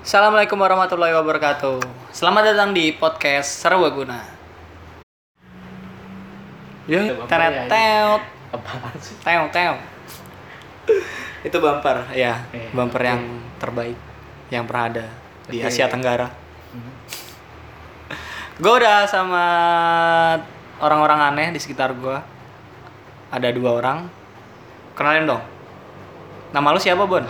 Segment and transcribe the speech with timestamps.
[0.00, 1.76] Assalamualaikum warahmatullahi wabarakatuh.
[2.08, 4.24] Selamat datang di podcast Serbaguna.
[6.88, 8.22] Ya, teret teot,
[9.20, 9.78] teot, teot.
[11.52, 13.92] Itu bumper, ya, Iya, bumper yang terbaik
[14.48, 15.06] yang pernah ada
[15.52, 15.60] di.
[15.60, 16.32] Asia Tenggara.
[16.72, 16.92] Mhm.
[18.56, 19.44] Gue udah sama
[20.80, 22.16] orang-orang aneh di sekitar gue.
[23.28, 24.08] Ada dua orang.
[24.96, 25.44] Kenalin dong.
[26.56, 27.20] Nama lu siapa, Bon?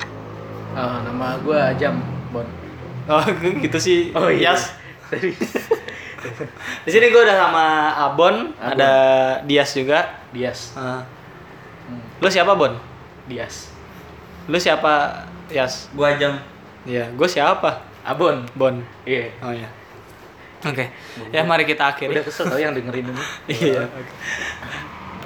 [0.78, 2.19] Oh, nama gue Bon.
[3.10, 3.24] Oh,
[3.58, 4.14] gitu sih.
[4.14, 4.54] Oh iya.
[4.54, 4.70] Yas.
[6.84, 7.64] Di sini gue udah sama
[7.98, 8.70] Abon, Abon.
[8.70, 8.92] ada
[9.42, 10.20] Dias juga.
[10.30, 10.76] Dias.
[10.76, 11.00] Uh,
[12.20, 12.70] lu siapa Bon?
[13.26, 13.72] Dias.
[14.46, 15.90] Lu siapa Yas?
[15.90, 16.38] Gua jam
[16.80, 17.82] Iya, gue siapa?
[18.00, 18.46] Abon.
[18.54, 18.78] Bon.
[19.04, 19.34] Iya.
[19.42, 19.68] Oh iya.
[20.62, 20.88] Oke.
[21.28, 22.14] Ya mari kita akhiri.
[22.14, 23.22] Udah kesel tau yang dengerin ini.
[23.52, 23.84] Iya.
[23.84, 24.12] oke.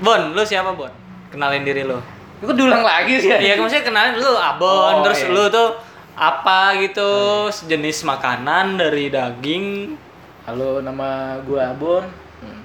[0.01, 0.91] Bon, lu siapa Bon?
[1.31, 1.99] Kenalin diri lu.
[2.41, 3.39] Itu diulang lagi sih ya.
[3.39, 5.31] Iya, maksudnya kenalin lu Abon, Oh, terus iya.
[5.31, 5.69] lu tuh
[6.15, 7.11] apa gitu
[7.51, 9.99] sejenis makanan dari daging.
[10.47, 12.07] Halo, nama gue Abon.
[12.39, 12.63] Hmm.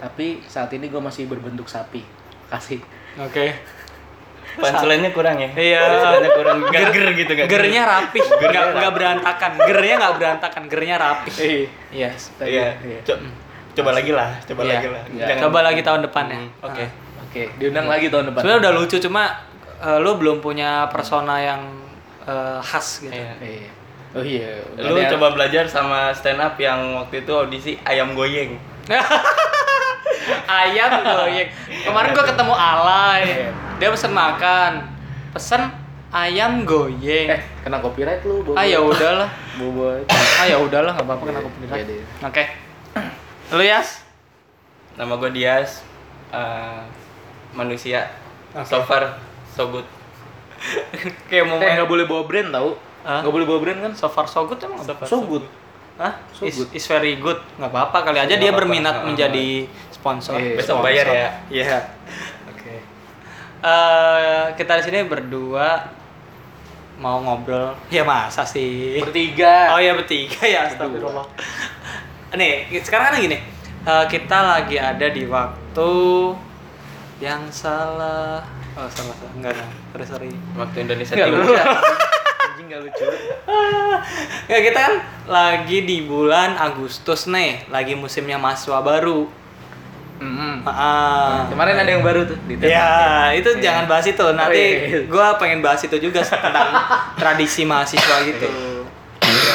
[0.00, 2.00] Tapi saat ini gue masih berbentuk sapi.
[2.48, 2.80] Kasih.
[3.20, 3.52] Oke.
[4.56, 5.52] punchline-nya kurang ya.
[5.52, 5.80] Iya.
[5.84, 7.44] Punchline-nya kurang gak ger gitu kan.
[7.44, 9.50] Gernya rapi, nggak nggak berantakan.
[9.60, 11.30] Gernya nggak berantakan, gernya rapi.
[11.36, 11.68] Iya.
[11.92, 12.32] Yes.
[12.40, 12.72] Iya.
[13.04, 13.20] Co-
[13.76, 14.72] coba lagi lah, coba Iya.
[14.72, 15.02] lagi lah.
[15.12, 15.36] Iya.
[15.44, 16.38] Coba lagi tahun depan ya.
[16.40, 16.84] Hmm, Oke.
[17.28, 18.40] Oke, diundang lagi tahun depan.
[18.40, 19.22] Sebenarnya udah lucu cuma
[19.76, 21.60] eh, lu belum punya persona yang
[22.26, 23.12] eh, khas gitu.
[23.12, 23.32] Iya.
[23.38, 23.70] Iya.
[24.12, 24.50] Oh iya.
[24.76, 28.56] Lu Ada- coba belajar sama stand up yang waktu itu audisi ayam goyeng.
[30.46, 31.48] Ayam goyeng.
[31.84, 33.22] Kemarin gua ketemu Alay.
[33.24, 33.50] Iya.
[33.78, 34.72] Dia pesen makan.
[35.30, 35.62] Pesen
[36.08, 37.28] ayam goyeng.
[37.28, 38.54] Eh, kena copyright lu, Bobo.
[38.54, 39.28] ah ya udahlah.
[39.56, 39.90] Bobo.
[40.08, 41.88] Ah ya udahlah nggak apa-apa kena Iya, copyright.
[41.88, 42.04] iya.
[42.24, 42.44] Oke.
[43.52, 44.02] Lu Yas?
[44.96, 45.82] Nama gua Dias.
[46.28, 46.80] eh,
[47.52, 48.10] manusia.
[48.50, 48.66] Oke.
[48.66, 49.14] So far
[49.48, 49.86] so good.
[51.26, 52.68] Kayak mau Eh, main nggak boleh bawa brand tau?
[53.02, 53.92] Nggak boleh bawa brand kan?
[53.92, 55.44] so far so good emang So far So good.
[55.96, 56.12] Hah?
[56.30, 56.68] So is, good.
[56.72, 57.40] is very good.
[57.56, 60.36] Nggak apa-apa kali aja dia berminat menjadi sponsor.
[60.36, 60.84] Iya, Besok Sponsor.
[60.84, 61.28] bayar ya.
[61.48, 61.78] Iya.
[62.46, 62.74] Oke.
[63.58, 65.88] Eh, kita di sini berdua
[66.96, 67.76] mau ngobrol.
[67.88, 68.96] Ya masa sih?
[68.98, 69.72] Bertiga.
[69.72, 71.24] Oh ya bertiga ya astagfirullah.
[72.32, 73.38] Nih, sekarang kan gini.
[73.82, 75.90] eh, kita lagi ada di waktu
[77.16, 78.44] yang salah.
[78.74, 79.32] Oh, salah, salah.
[79.32, 79.70] Enggak, enggak.
[79.96, 80.28] Sorry, sorry.
[80.54, 81.40] Waktu Indonesia Nggak Timur.
[81.40, 81.54] lucu.
[82.44, 83.04] Anjing nggak lucu.
[84.46, 84.94] Ya kita kan
[85.26, 89.24] lagi di bulan Agustus nih, lagi musimnya mahasiswa baru.
[90.16, 90.64] Mm-mm.
[90.64, 91.48] Ah.
[91.48, 93.62] Kemarin ada yang baru tuh di Ya, itu Iya.
[93.62, 94.20] jangan bahas itu.
[94.30, 95.00] Nanti Oh, iya, iya.
[95.06, 96.76] gua pengen bahas itu juga tentang
[97.20, 98.48] tradisi mahasiswa gitu.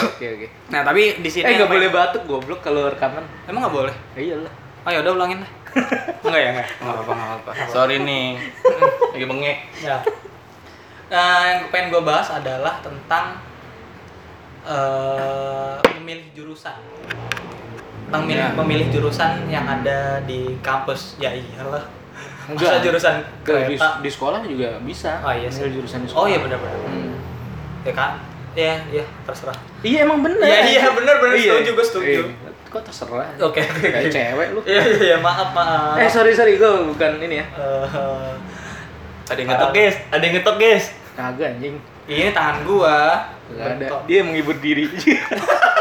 [0.01, 0.47] Oke, Oke.
[0.69, 3.21] Nah, tapi di sini Eh, nggak yang boleh batuk goblok kalau rekaman.
[3.45, 3.95] Emang nggak boleh?
[4.13, 4.53] Ya iyalah.
[4.81, 5.51] Oh ya udah ulangin deh.
[6.19, 6.67] enggak ya, enggak.
[6.75, 7.51] Enggak apa-apa, enggak apa-apa.
[7.69, 8.27] Sorry nih.
[9.11, 9.57] Lagi bengek.
[9.79, 9.97] Ya.
[11.11, 13.35] Nah, yang pengen gue bahas adalah tentang
[14.63, 16.77] eh memilih jurusan.
[18.07, 18.51] Tentang milih, Ya.
[18.55, 21.19] memilih jurusan yang ada di kampus.
[21.19, 21.83] Ya iyalah.
[22.47, 22.83] Masa Enggak.
[22.83, 23.99] jurusan Ke di, kereta.
[23.99, 25.19] di sekolah juga bisa.
[25.21, 25.67] Oh, iya sih.
[25.67, 26.27] Jurusan di Oh sekolah.
[26.27, 26.79] iya benar-benar.
[26.83, 27.13] Hmm.
[27.83, 28.11] Ya kan?
[28.51, 29.55] Iya, iya, terserah.
[29.79, 30.43] Iya emang bener.
[30.43, 31.35] Iya, iya, bener, bener.
[31.39, 31.51] Iya.
[31.55, 32.21] Setuju, gua setuju.
[32.27, 32.49] Iya.
[32.67, 33.27] Kok terserah?
[33.39, 34.59] Oke, oke, Kayak cewek lu.
[34.63, 35.95] Iya, iya, iya, maaf, maaf.
[35.95, 37.45] Eh sorry sorry gue bukan ini ya.
[37.51, 38.31] Eh,
[39.27, 39.95] Ada yang ngetok, guys.
[40.11, 40.85] Ada yang ngetok, guys.
[41.11, 41.75] Kagak anjing.
[42.07, 43.27] ini tangan gua.
[43.51, 43.87] Gak ada.
[44.07, 44.87] Dia menghibur diri.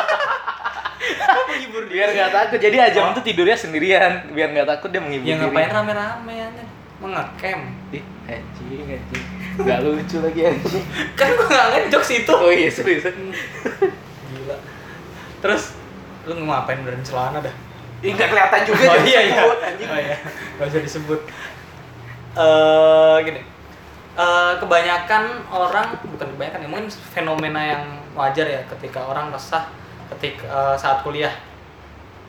[1.50, 2.58] menghibur biar nggak takut.
[2.58, 4.12] Jadi Ajam tuh tidurnya sendirian.
[4.34, 5.42] Biar nggak takut dia menghibur Ya diri.
[5.46, 6.64] ngapain rame-rame aja?
[7.00, 7.64] Mengecamp.
[7.96, 9.24] Ih, anjing anjing.
[9.60, 10.84] Gak lucu lagi anjing.
[11.18, 12.34] Kan gua nggak ngejokes itu.
[12.34, 13.04] Oh iya serius.
[13.10, 14.56] Gila.
[15.40, 15.62] Terus
[16.28, 17.54] lu ngapain beneran celana dah?
[18.00, 18.82] Ih nggak kelihatan juga.
[18.86, 19.42] oh jadi iya iya.
[19.46, 19.88] anjing.
[19.88, 20.16] Oh iya.
[20.60, 21.20] Gak usah disebut.
[22.36, 23.40] Eh gini.
[24.20, 29.64] Eh kebanyakan orang bukan kebanyakan ya mungkin fenomena yang wajar ya ketika orang resah
[30.12, 31.32] ketika eh, saat kuliah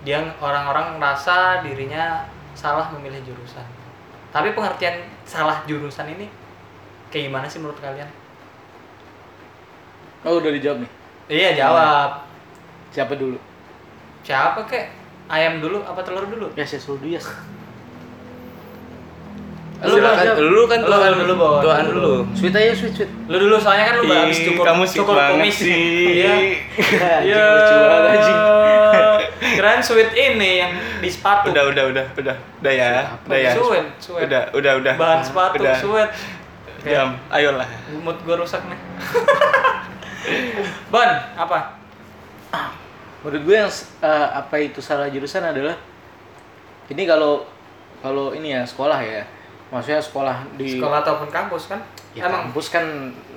[0.07, 2.23] dia orang-orang merasa dirinya
[2.55, 3.67] salah memilih jurusan.
[4.31, 6.31] Tapi pengertian salah jurusan ini
[7.11, 8.07] kayak gimana sih menurut kalian?
[10.23, 10.91] Oh udah dijawab nih.
[11.27, 12.23] Iya jawab.
[12.95, 13.35] Siapa dulu?
[14.23, 14.95] Siapa kek?
[15.27, 16.47] Ayam dulu apa telur dulu?
[16.55, 17.19] Ya saya suruh dia.
[19.81, 20.25] Lu Silakan.
[20.25, 20.37] Bang.
[20.45, 21.33] Lu kan Lu tuan dulu.
[21.65, 22.13] Tuan dulu.
[22.37, 23.09] Sweet aja sweet sweet.
[23.25, 25.55] Lu dulu soalnya kan lu baru habis cukur kamu sweet cukur banget kumis.
[25.57, 26.21] sih.
[26.21, 26.35] Iya.
[28.13, 28.39] Anjing.
[29.57, 31.49] Keren sweet ini yang di sepatu.
[31.49, 32.35] Udah, udah, udah, udah.
[32.61, 32.89] Udah ya.
[33.25, 33.51] Udah ya.
[33.57, 34.29] Sweet, sweet.
[34.29, 34.93] Udah, udah, udah.
[35.01, 35.75] Bahan sepatu Udah.
[35.81, 36.09] sweet.
[36.85, 37.17] Diam.
[37.33, 37.65] Ayolah.
[38.05, 38.79] Mood gua rusak nih.
[40.93, 41.81] Bon, apa?
[43.25, 43.69] Menurut gue yang
[44.01, 45.77] eh, apa itu salah jurusan adalah
[46.89, 47.45] ini kalau
[48.01, 49.25] kalau ini ya sekolah ya
[49.71, 51.79] maksudnya sekolah di sekolah ataupun kampus kan?
[52.11, 52.51] Ya emang?
[52.51, 52.83] kampus kan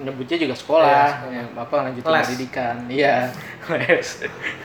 [0.03, 1.31] nyebutnya juga sekolah, Iya, sekolah.
[1.31, 2.25] ya, apa lanjutin Les.
[2.27, 2.75] pendidikan.
[2.91, 3.15] Iya
[3.79, 4.09] les.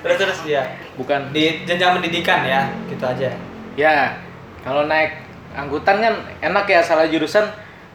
[0.02, 0.66] Terus terus ya
[0.98, 1.30] bukan.
[1.30, 3.30] Di jenjang pendidikan ya gitu aja.
[3.78, 4.18] Ya
[4.60, 5.22] kalau naik
[5.54, 7.46] angkutan kan enak ya salah jurusan.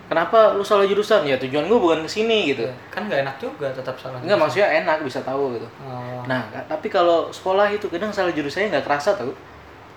[0.04, 1.24] Kenapa lu salah jurusan?
[1.24, 2.62] Ya tujuan gua bukan ke sini gitu.
[2.92, 5.66] Kan nggak enak juga tetap salah enggak maksudnya enak bisa tahu gitu.
[5.82, 9.32] Oh, nah tapi kalau sekolah itu kadang salah jurusannya nggak kerasa tau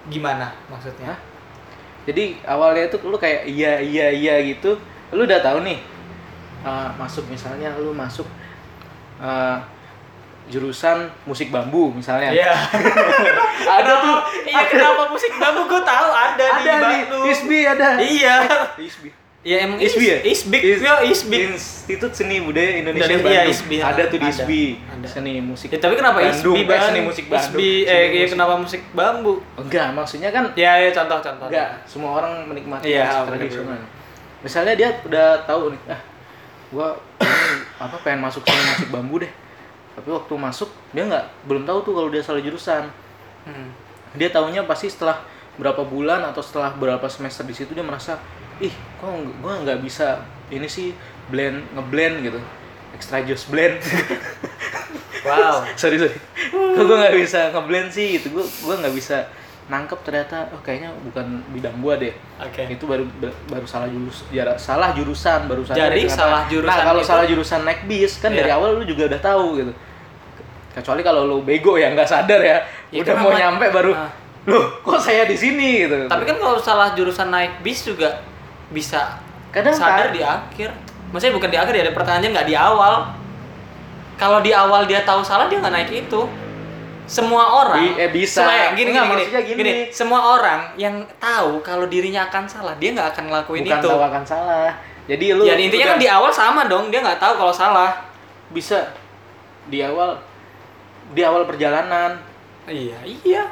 [0.08, 1.12] gimana maksudnya?
[1.14, 1.20] Hah?
[2.08, 4.80] Jadi awalnya itu lu kayak iya iya iya gitu.
[5.12, 5.76] Lu udah tahu nih
[6.64, 8.26] uh, masuk misalnya lu masuk
[9.20, 9.60] uh,
[10.48, 12.32] jurusan musik bambu misalnya.
[12.32, 12.56] Iya.
[13.84, 14.18] ada tuh.
[14.48, 15.68] Iya kenapa musik bambu?
[15.68, 17.24] Gue tahu ada, ada di di Bandung.
[17.28, 17.90] ISBI ada.
[18.00, 18.36] Iya.
[18.80, 20.18] ISBI ya emang ISBI ya?
[20.24, 23.32] ISBI Is- ya ISBI Institut Seni Budaya Indonesia Dari- Bandung.
[23.32, 24.28] iya, ISBI, ada tuh di.
[24.28, 24.66] ISBI.
[24.90, 25.08] Ada.
[25.08, 27.48] seni musik ya, tapi kenapa Bandung, ISBI eh, Bandung seni musik Bandung.
[27.54, 28.32] ISBI Seni eh iya, musik.
[28.34, 29.34] kenapa musik bambu?
[29.56, 31.48] Enggak maksudnya kan ya ya contoh contoh.
[31.48, 33.80] Enggak semua orang menikmati Iya, musik bener, tradisional.
[34.38, 36.02] Misalnya dia udah tahu nih ah
[36.68, 36.88] gua
[37.80, 39.32] apa pengen masuk seni musik bambu deh.
[39.96, 42.84] Tapi waktu masuk dia nggak belum tahu tuh kalau dia salah jurusan.
[43.48, 43.72] Hmm.
[44.12, 45.24] dia tahunya pasti setelah
[45.56, 48.20] berapa bulan atau setelah berapa semester di situ dia merasa
[48.60, 50.18] ih kok gua nggak bisa
[50.48, 50.96] ini sih
[51.28, 52.40] blend ngeblend gitu.
[52.92, 53.78] Extra juice blend.
[55.20, 55.68] Wow.
[55.76, 56.16] Sorry sorry.
[56.72, 58.32] Kok gue nggak bisa ngeblend sih gitu?
[58.32, 59.28] Gue gue nggak bisa
[59.68, 62.16] nangkep ternyata oh kayaknya bukan bidang gua deh.
[62.40, 62.64] Oke.
[62.72, 63.04] Itu baru
[63.46, 67.26] baru salah jurus jara- salah jurusan baru sadar Jadi salah jurusan nah kalau itu- salah
[67.28, 68.40] jurusan naik bis kan Iya.
[68.40, 69.74] dari awal lu juga udah tahu gitu.
[70.72, 74.08] Kecuali kalau lu bego ya nggak sadar ya, Ya, udah mau nyampe baru Ah.
[74.46, 75.84] loh kok saya di sini?
[75.84, 76.08] gitu.
[76.08, 78.24] Tapi kan kalau salah jurusan naik bis juga
[78.70, 79.20] bisa
[79.50, 80.16] Kadang sadar kan.
[80.16, 80.70] di akhir.
[81.10, 82.94] Maksudnya bukan di akhir ya ada pertanyaan nggak di awal.
[84.18, 86.22] Kalau di awal dia tahu salah dia nggak naik itu.
[87.08, 88.44] Semua orang Bi- eh, bisa.
[88.44, 89.74] semua- gini, Enggak, gini, maksudnya gini, gini.
[89.88, 93.88] semua orang yang tahu kalau dirinya akan salah dia nggak akan ngelakuin bukan itu.
[93.88, 94.70] tahu akan salah.
[95.08, 97.96] Jadi lu ya intinya kan di awal sama dong dia nggak tahu kalau salah.
[98.52, 98.92] Bisa.
[99.72, 100.20] Di awal
[101.16, 102.20] di awal perjalanan.
[102.68, 103.44] Iya iya.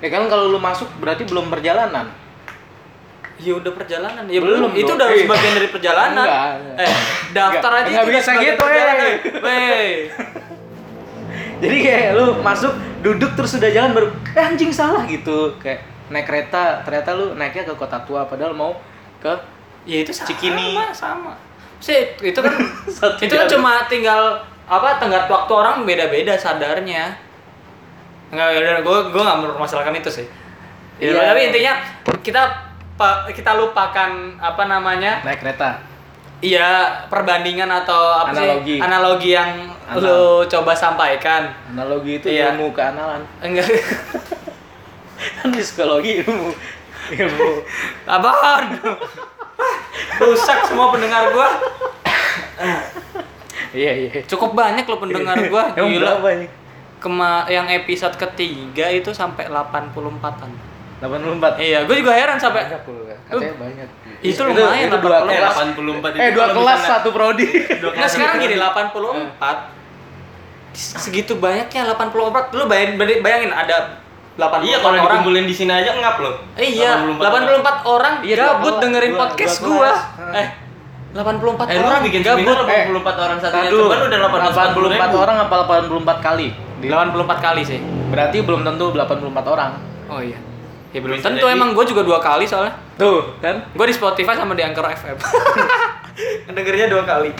[0.00, 2.08] Ya kan kalau lu masuk berarti belum perjalanan
[3.38, 5.22] ya udah perjalanan ya Belum belum, itu udah Eh.
[5.22, 6.76] sebagian dari perjalanan Enggak, enggak.
[6.80, 6.94] eh
[7.30, 9.14] daftar Enggak, aja enggak bisa gitu, eh.
[9.38, 9.88] Wey.
[11.62, 16.24] jadi kayak lu masuk duduk terus udah jalan baru eh anjing salah gitu kayak naik
[16.24, 18.74] kereta ternyata lu naiknya ke kota tua padahal mau
[19.18, 19.32] ke
[19.82, 20.76] Ya itu sama, Cikini.
[20.92, 21.32] sama.
[21.78, 22.52] Sih, itu kan
[23.24, 24.36] itu kan cuma tinggal
[24.68, 27.16] apa tenggat waktu orang beda-beda sadarnya.
[28.28, 30.26] Enggak, ya udah gue gue nggak mempermasalahkan itu sih.
[31.00, 31.32] Ya, Iya.
[31.32, 31.72] tapi intinya
[32.20, 32.42] kita
[33.28, 35.22] kita lupakan apa namanya?
[35.22, 35.78] naik kereta
[36.38, 36.70] Iya,
[37.10, 38.78] perbandingan atau apa Analogi.
[38.78, 38.80] sih?
[38.80, 39.50] Analogi yang
[39.84, 39.98] Anal.
[39.98, 41.50] lu coba sampaikan.
[41.68, 42.54] analogi itu Iya.
[42.54, 43.66] ilmu keanalan Enggak.
[45.36, 46.54] kan psikologi ilmu
[47.10, 47.50] ilmu
[48.06, 48.78] Apaan?
[50.16, 51.48] Rusak semua pendengar gua.
[53.72, 55.74] iya iya Cukup banyak lo pendengar gua.
[55.74, 56.22] Gila.
[56.98, 60.50] Kema yang episode ketiga itu sampai 84-an.
[60.98, 65.28] 84 Iya, gue juga heran sampai banyak loh katanya banyak itu lumayan, itu dua 84.
[65.28, 67.46] kelas 84 eh dua kelas satu prodi
[67.94, 69.78] Nah, sekarang gini 84.
[70.74, 72.50] Segitu banyaknya 84.
[72.52, 73.98] Lu bayangin bayangin ada
[74.34, 75.02] 84 Iya, kalau orang.
[75.04, 76.34] dikumpulin di sini aja ngap loh.
[76.54, 79.78] Eh, iya, 84 orang Iya, dua gabut kelas, dengerin dua- podcast dua gua.
[79.80, 79.98] kelas.
[80.36, 80.48] Eh,
[81.10, 82.46] 84 Eh, lu orang bikin gabut.
[82.46, 86.46] seminar 84 orang satu dulu, coba udah 84 884 orang apa 84 kali?
[86.78, 87.78] Di- 84 kali sih.
[88.08, 89.70] Berarti belum tentu 84 orang.
[90.06, 90.38] Oh iya.
[90.88, 91.52] Ya belum tentu jadi.
[91.52, 92.72] emang gue juga dua kali soalnya.
[92.96, 93.60] Tuh, kan?
[93.76, 95.16] Gue di Spotify sama di Anchor FM.
[96.56, 97.30] Dengernya dua kali.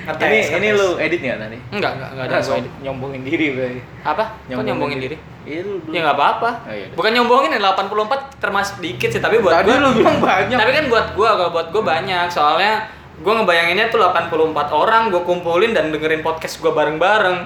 [0.00, 0.56] Ngetes, ini ngetes.
[0.56, 1.58] ini lu edit nggak tadi?
[1.76, 2.72] Enggak, enggak, enggak ada Nah, edit.
[2.80, 3.80] nyombongin diri berarti.
[4.00, 4.24] Apa?
[4.48, 5.16] Kok nyombongin diri?
[5.44, 5.92] Iya lu dulu.
[5.92, 6.50] Ya nggak apa-apa.
[6.64, 6.86] Oh, iya.
[6.96, 10.56] Bukan nyombongin ya 84 termasuk dikit sih, tapi buat Tadi gua lu bilang banyak.
[10.56, 12.88] Tapi kan buat gua kalau buat gua banyak, soalnya
[13.20, 14.40] gua ngebayanginnya tuh 84
[14.72, 17.38] orang gua kumpulin dan dengerin podcast gua bareng-bareng.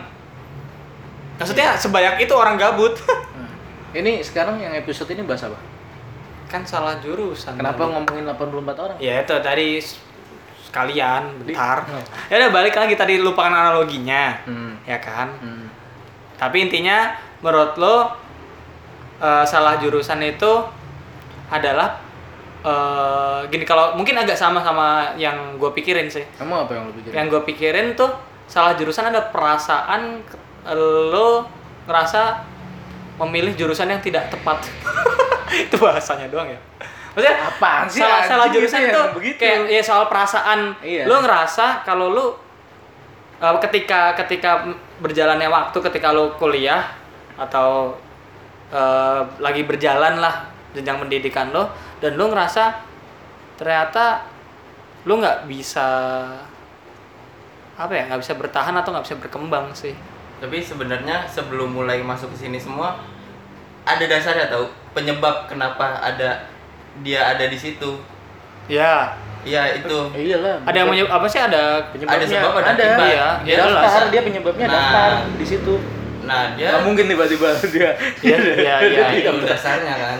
[1.36, 2.94] Maksudnya sebanyak itu orang gabut.
[3.94, 5.74] Ini sekarang yang episode ini bahas apa?
[6.54, 7.58] kan salah jurusan.
[7.58, 7.90] Kenapa tadi.
[7.90, 8.96] ngomongin 84 orang?
[9.02, 9.82] Ya itu tadi
[10.62, 11.82] sekalian bentar.
[11.90, 11.98] Oh.
[12.30, 14.38] Ya udah balik lagi tadi lupakan analoginya.
[14.46, 14.78] Hmm.
[14.86, 15.34] Ya kan?
[15.42, 15.66] Hmm.
[16.38, 17.96] Tapi intinya menurut lo
[19.18, 20.52] eh, salah jurusan itu
[21.50, 21.98] adalah
[22.62, 26.22] eh, gini kalau mungkin agak sama sama yang gue pikirin sih.
[26.38, 27.14] Kamu apa yang lu pikirin?
[27.18, 28.14] Yang gue pikirin tuh
[28.46, 30.22] salah jurusan ada perasaan
[31.10, 31.50] lo
[31.84, 32.53] ngerasa
[33.20, 34.64] memilih jurusan yang tidak tepat.
[35.68, 36.60] itu bahasanya doang ya.
[37.14, 39.38] Maksudnya Apaan sih, Salah, salah jurusan itu yang begitu.
[39.38, 40.74] kayak ya soal perasaan.
[40.82, 41.06] Iya.
[41.06, 42.26] Lo ngerasa kalau lo
[43.38, 44.66] uh, ketika ketika
[44.98, 46.90] berjalannya waktu ketika lo kuliah
[47.38, 47.94] atau
[48.74, 51.70] uh, lagi berjalan lah jenjang pendidikan lo
[52.02, 52.82] dan lo ngerasa
[53.54, 54.26] ternyata
[55.06, 55.86] lu nggak bisa
[57.74, 59.94] apa ya nggak bisa bertahan atau nggak bisa berkembang sih
[60.44, 63.00] Tapi sebenarnya sebelum mulai masuk ke sini semua
[63.84, 66.44] ada dasarnya tahu penyebab kenapa ada
[67.00, 67.96] dia ada di situ.
[68.68, 69.98] ya Iya itu.
[70.16, 70.56] Eh, iyalah.
[70.64, 72.84] ada yang menyebab apa sih ada penyebabnya ada sebab, ada ada.
[73.04, 74.76] Iya, dia iya, daftar, dia penyebabnya Nah.
[74.76, 75.74] daftar di situ.
[76.24, 77.90] Nah dia Nggak mungkin tiba-tiba dia.
[78.24, 79.04] Iya, iya, iya.
[79.16, 80.18] itu dasarnya kan.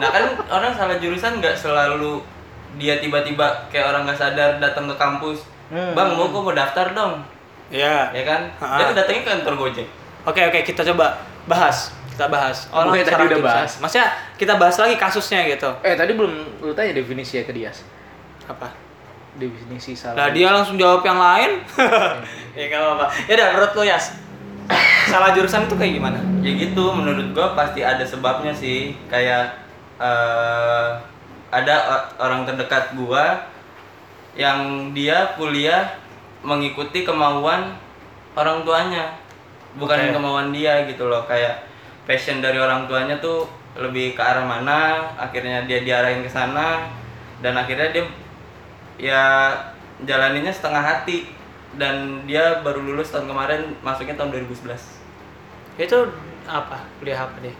[0.00, 2.20] Nah kan orang salah jurusan nggak selalu
[2.76, 5.44] dia tiba-tiba kayak orang nggak sadar datang ke kampus.
[5.68, 5.92] Hmm.
[5.92, 7.20] Bang mau gua mau daftar dong,
[7.74, 8.40] ya ya kan?
[8.62, 8.76] Ha-ha.
[8.78, 9.86] Dia datangnya ke kantor Gojek.
[10.22, 13.50] oke oke kita coba bahas kita bahas Bukannya tadi salah udah jurusan.
[13.58, 13.72] bahas.
[13.82, 14.06] maksudnya
[14.38, 17.82] kita bahas lagi kasusnya gitu Eh tadi belum lu tanya definisi ya ke Dias.
[18.46, 18.70] apa
[19.34, 20.14] Definisi salah.
[20.14, 21.58] Lah dia langsung jawab yang lain.
[22.54, 23.06] ya gak apa-apa.
[23.26, 24.14] Ya udah menurut lo Yas.
[25.10, 26.22] Salah jurusan itu kayak gimana?
[26.38, 28.94] Ya gitu, menurut gua pasti ada sebabnya sih.
[29.10, 29.58] Kayak
[29.98, 30.88] eh
[31.50, 31.74] ada
[32.16, 33.42] orang terdekat gua
[34.38, 35.98] yang dia kuliah
[36.44, 37.74] mengikuti kemauan
[38.36, 39.16] orang tuanya,
[39.80, 40.12] bukan Oke.
[40.12, 41.24] kemauan dia gitu loh.
[41.24, 41.64] Kayak
[42.04, 46.86] passion dari orang tuanya tuh lebih ke arah mana, akhirnya dia diarahin ke sana
[47.42, 48.04] dan akhirnya dia
[48.94, 49.22] ya
[50.06, 51.26] jalaninnya setengah hati
[51.74, 54.78] dan dia baru lulus tahun kemarin masuknya tahun 2011
[55.74, 56.06] Itu
[56.46, 56.86] apa?
[57.02, 57.50] Kuliah apa dia?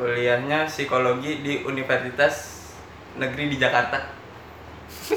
[0.00, 2.64] kuliahnya psikologi di Universitas
[3.20, 4.00] Negeri di Jakarta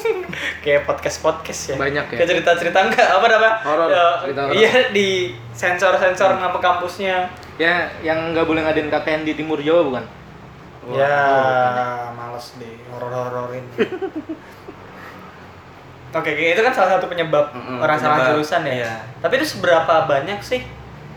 [0.64, 1.76] Kayak podcast-podcast ya.
[1.78, 2.18] Banyak ya?
[2.18, 3.50] Kayak cerita-cerita enggak apa apa?
[3.64, 3.88] Horor,
[4.24, 4.54] cerita horor.
[4.58, 5.08] Iya di
[5.54, 7.30] sensor-sensor nama kampusnya.
[7.62, 10.06] Ya yang nggak boleh ngadain KKN di Timur Jawa bukan?
[10.84, 11.16] ya,
[12.12, 13.64] males deh horor-hororin.
[16.14, 18.86] Oke, kayak itu kan salah satu penyebab Mm-mm, orang salah jurusan ya.
[18.86, 18.94] iya.
[19.18, 20.62] Tapi itu seberapa banyak sih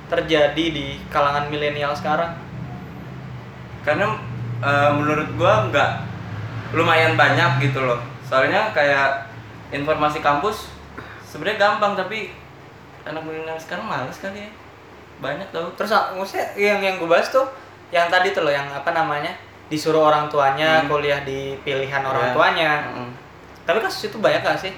[0.06, 2.47] terjadi di kalangan milenial sekarang?
[3.87, 4.18] karena
[4.59, 5.90] eh, menurut gua nggak
[6.75, 9.30] lumayan banyak gitu loh soalnya kayak
[9.71, 10.71] informasi kampus
[11.23, 12.35] sebenarnya gampang tapi
[13.02, 14.50] anak milenial sekarang males kali ya
[15.16, 17.47] banyak tau Terus ah, maksudnya yang yang gue bahas tuh
[17.88, 19.30] yang tadi tuh loh yang apa namanya
[19.66, 20.88] disuruh orang tuanya Hmm.
[20.88, 22.33] kuliah di pilihan orang Ya.
[22.33, 22.71] tuanya.
[22.88, 23.11] Mm-mm.
[23.62, 24.75] Tapi kasus itu banyak gak sih?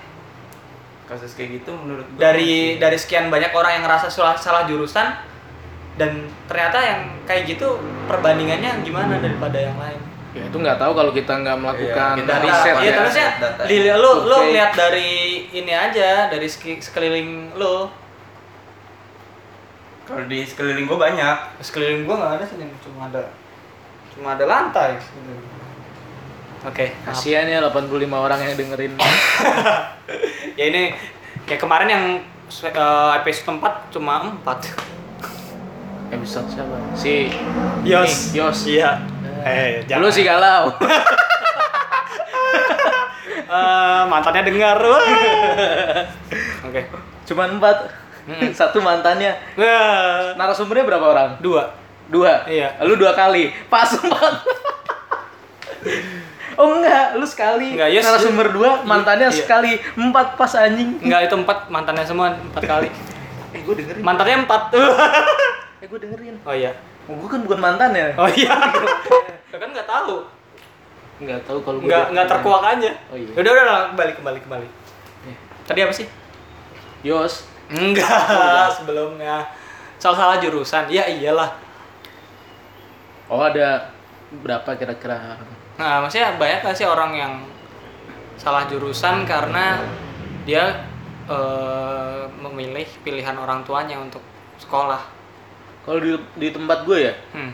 [1.04, 4.64] kasus kayak gitu menurut gua Dari masih- dari sekian banyak orang yang ngerasa salah, salah
[4.64, 5.08] jurusan
[5.96, 6.12] dan
[6.44, 9.96] ternyata yang kayak gitu perbandingannya gimana daripada yang lain.
[10.38, 13.62] Ya itu nggak tahu kalau kita nggak melakukan Iya, kita Dari riset iya, ya, data.
[13.66, 14.54] li, lu lu Survei.
[14.54, 15.10] lihat dari
[15.50, 17.90] ini aja dari sekeliling lu.
[20.06, 23.22] kalau di sekeliling gua banyak Sekeliling gua nggak ada sih cuma ada
[24.14, 24.96] cuma ada lantai.
[26.58, 27.14] Oke, maaf.
[27.14, 28.92] Kasihan ya 85 orang yang dengerin.
[30.58, 30.90] ya ini
[31.46, 32.04] kayak kemarin yang
[32.66, 34.98] eh, episode 4 cuma 4
[36.08, 36.76] Episode siapa?
[36.96, 37.28] Si
[37.84, 38.58] Yos ini, Yos.
[38.64, 38.90] iya
[39.40, 40.70] eh Lu sih galau.
[43.48, 46.80] Eh, mantannya dengar oke
[47.24, 47.76] Cuman empat.
[48.28, 48.52] Mm-mm.
[48.52, 49.32] Satu mantannya.
[49.56, 50.36] Wah.
[50.36, 51.28] Narasumbernya berapa orang?
[51.40, 51.72] dua
[52.06, 52.44] Dua.
[52.44, 52.76] Iya.
[52.84, 53.48] Lu dua kali.
[53.66, 54.32] Pas empat.
[56.56, 57.72] oh enggak, lu sekali.
[57.72, 58.04] Enggak, Yos.
[58.04, 59.38] Narasumber dua, mantannya Iya.
[59.38, 59.72] sekali.
[59.96, 60.98] Empat pas anjing.
[61.00, 62.88] enggak itu empat mantannya semua empat kali
[63.48, 64.02] Eh, gue dengerin.
[64.04, 66.34] mantannya empat eh, gue dengerin.
[66.44, 66.76] oh iya
[67.08, 68.12] Oh, gue kan bukan mantannya.
[68.14, 68.52] oh iya
[69.62, 70.22] kan nggak tahu
[71.18, 73.32] Enggak tahu kalau gua nggak nggak terkuak aja Oh, iya.
[73.34, 74.68] udah udah udah, kembali kembali kembali
[75.24, 75.36] Iya.
[75.66, 76.06] tadi apa sih
[77.02, 77.48] Yos.
[77.68, 79.48] enggak sebelumnya
[79.96, 81.50] soal salah jurusan ya iyalah
[83.28, 83.92] Oh, ada
[84.40, 85.36] berapa kira-kira?
[85.76, 87.32] Nah, maksudnya banyak gak sih orang yang
[88.40, 89.84] salah jurusan karena
[90.48, 90.80] dia
[91.28, 94.24] eh, memilih pilihan orang tuanya untuk
[94.56, 95.04] sekolah.
[95.88, 97.52] Kalau di, di tempat gue ya, Hmm.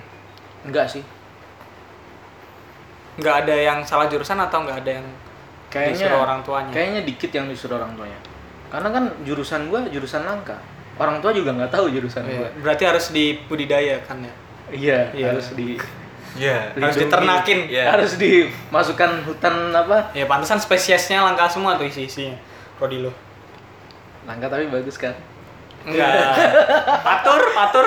[0.67, 1.07] enggak sih.
[3.15, 5.07] Nggak ada yang salah jurusan atau nggak ada yang
[5.71, 6.73] Kayaknya disuruh orang tuanya?
[6.75, 8.19] Kayaknya dikit yang disuruh orang tuanya.
[8.71, 10.59] Karena kan jurusan gue jurusan langka.
[10.95, 12.49] Orang tua juga nggak tahu jurusan Iya, gue.
[12.63, 14.35] Berarti harus dibudidayakan ya.
[14.71, 15.27] Iya, Iya.
[15.31, 15.79] harus di
[16.35, 16.75] Iya.
[16.75, 17.03] Harus lindungi.
[17.07, 17.59] diternakin.
[17.71, 17.85] Iya.
[17.91, 20.11] Harus dimasukkan hutan apa?
[20.11, 22.35] Ya pantesan spesiesnya langka semua tuh isi-isinya.
[22.75, 23.15] Prodi lo.
[24.27, 25.15] Langka tapi bagus kan.
[25.85, 26.13] Enggak.
[27.05, 27.87] patur, patur.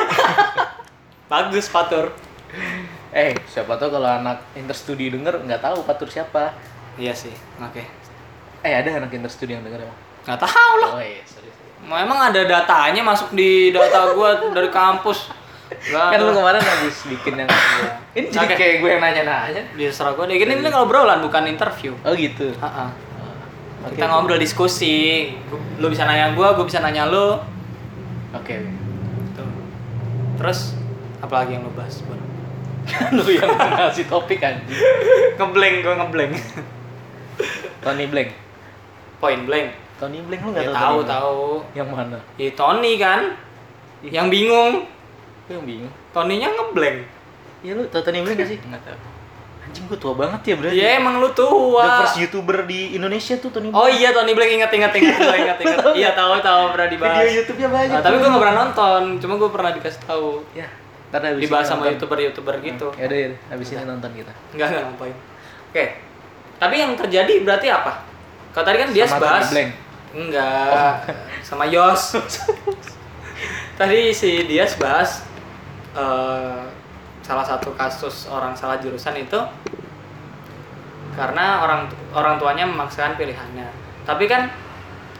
[1.28, 2.06] Bagus patur.
[3.12, 6.54] Eh, siapa tahu kalau anak interstudi denger nggak tahu patur siapa.
[6.96, 7.34] Iya sih.
[7.60, 7.84] Oke.
[8.62, 10.00] Eh, ada anak interstudi yang denger emang.
[10.28, 10.90] Nggak tahu lah.
[10.98, 11.50] Oh iya, sorry.
[11.50, 12.04] sorry.
[12.04, 15.34] Emang ada datanya masuk di data gua dari kampus.
[15.68, 17.50] Nggak Kan lu kemarin habis bikin yang
[18.16, 18.56] Ini jadi Oke.
[18.56, 19.64] kayak gue yang nanya-nanya.
[19.92, 20.40] Serah gua deh.
[20.40, 21.92] Gini ini ngobrolan bukan interview.
[22.08, 22.56] Oh gitu.
[22.60, 22.88] Ha-ha.
[23.84, 24.00] Oke.
[24.00, 25.32] Kita ngobrol diskusi.
[25.80, 27.57] Lu bisa nanya gua, gua bisa nanya lu.
[28.34, 28.54] Oke.
[28.54, 28.72] oke.
[29.34, 29.50] Tuh.
[30.38, 30.60] Terus
[31.18, 32.02] apa lagi yang lu bahas?
[32.02, 32.18] Bro?
[32.86, 34.80] Kan lu yang ngasih topik anjing.
[35.36, 36.34] ngeblank gua ngeblank.
[37.84, 38.30] Tony Blank.
[39.18, 39.70] Point blank.
[39.98, 40.98] Tony Blank lu nggak Ya, tahu?
[41.04, 41.44] tahu.
[41.74, 42.18] Yang mana?
[42.36, 43.24] Ya Tony kan.
[44.04, 44.74] Yang bingung.
[45.48, 45.94] Gue yang bingung.
[46.12, 46.98] Tonynya ngeblank.
[47.64, 48.60] Ya lu tahu Tony Blank gak sih?
[48.62, 48.98] Nggak tahu.
[49.68, 50.80] Anjing gue tua banget ya berarti.
[50.80, 51.88] Ya emang lu The tua.
[52.02, 53.84] first YouTuber di Indonesia tuh Tony Blank.
[53.84, 55.80] Oh iya Tony Blank ingat ingat ingat gua ingat ingat.
[56.00, 57.20] Iya tahu tahu pernah dibahas.
[57.20, 57.92] Video YouTube-nya banyak.
[57.92, 60.68] Nah, tapi gue gak pernah nonton, cuma gue pernah dikasih tahu Ya,
[61.12, 61.92] ntar habis dibahas sama nonton.
[62.00, 62.88] youtuber-youtuber gitu.
[62.96, 64.32] Ya udah ya, habis ini nonton kita.
[64.56, 65.16] Enggak enggak ngapain.
[65.68, 65.86] Oke.
[66.58, 67.94] Tapi yang terjadi berarti apa?
[68.56, 69.52] Kalau tadi kan dia Sama bahas.
[70.16, 70.96] Enggak.
[71.44, 72.16] Sama Yos.
[73.80, 75.22] tadi si Dias bahas
[75.94, 76.62] eh,
[77.28, 79.36] salah satu kasus orang salah jurusan itu
[81.12, 81.82] karena orang
[82.16, 83.68] orang tuanya memaksakan pilihannya.
[84.08, 84.48] Tapi kan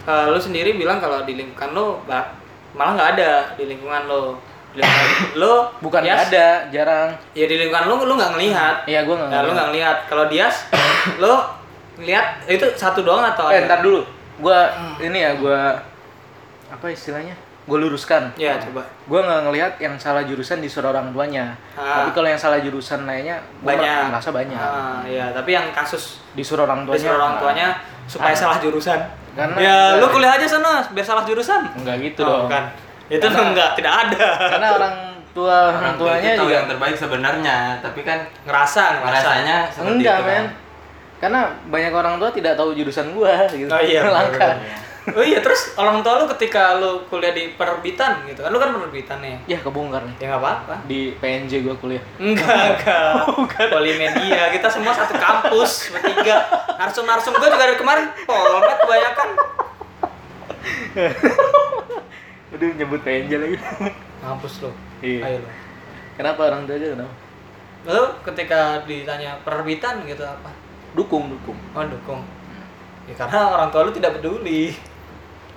[0.06, 2.32] eh, lu sendiri bilang kalau di lingkungan lu ba-
[2.72, 4.38] malah nggak ada di lingkungan lu.
[4.72, 5.52] Di lingkungan lu
[5.84, 7.08] Bukan Dias, nggak ada, jarang.
[7.36, 8.76] Ya di lingkungan lu lu nggak ngelihat.
[8.86, 9.28] Iya, gue nggak.
[9.28, 9.96] Nah, lu nggak ngelihat.
[10.08, 10.56] Kalau Dias,
[11.22, 11.34] lu
[11.98, 14.06] ngelihat itu satu doang atau Eh, ntar dulu.
[14.38, 14.70] Gua
[15.02, 15.74] ini ya, gua
[16.70, 17.34] apa istilahnya?
[17.68, 18.32] Gue luruskan.
[18.34, 18.80] Ya, coba.
[19.04, 21.52] Gue nggak ngelihat yang salah jurusan disuruh orang tuanya.
[21.76, 22.00] Ah.
[22.00, 24.56] Tapi kalau yang salah jurusan lainnya, gua banyak merasa banyak.
[24.56, 26.96] Ah, ya tapi yang kasus Disuruh orang tuanya.
[26.98, 27.68] disuruh orang tuanya
[28.04, 28.40] supaya Ah.
[28.40, 29.00] salah jurusan
[29.36, 32.48] Karena- ya lu kuliah aja sana biar salah jurusan Enggak gitu Oh, dong.
[32.48, 32.72] kan
[33.06, 34.94] itu Karena- enggak tidak ada Karena orang
[35.30, 40.16] tua orang tua tuanya juga yang terbaik sebenarnya, tapi kan ngerasa ngerasa rasanya seperti enggak
[40.16, 40.46] itu men kan.
[41.18, 44.87] karena banyak orang tua tidak tahu jurusan gua gitu oh iya langka bener-bener.
[45.14, 48.74] Oh iya terus orang tua lu ketika lu kuliah di penerbitan gitu kan lu kan
[48.74, 50.14] penerbitan nih ya kebongkar nih.
[50.20, 50.74] Ya nggak apa-apa.
[50.84, 52.02] Di PNJ gua kuliah.
[52.20, 53.68] Enggak enggak.
[53.74, 56.44] Polimedia kita semua satu kampus bertiga.
[56.76, 59.28] Narsum narsum gua juga dari kemarin polmet kebanyakan.
[62.56, 63.56] Udah nyebut PNJ lagi.
[64.18, 64.70] Kampus lu.
[65.04, 65.22] Iya.
[65.24, 65.50] ayo lu.
[66.18, 67.14] Kenapa orang tua aja kenapa?
[67.86, 70.50] Lu ketika ditanya penerbitan gitu apa?
[70.98, 71.58] Dukung dukung.
[71.76, 72.26] Oh dukung.
[73.06, 74.74] Ya karena orang tua lu tidak peduli.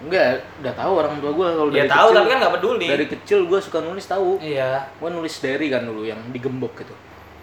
[0.02, 0.28] Enggak
[0.58, 2.86] udah tahu orang tua gua kalau Ya dari tahu kecil, tapi kan nggak peduli.
[2.88, 4.72] dari kecil gua suka nulis tahu Iya.
[4.98, 6.96] gua nulis diary kan dulu yang digembok gitu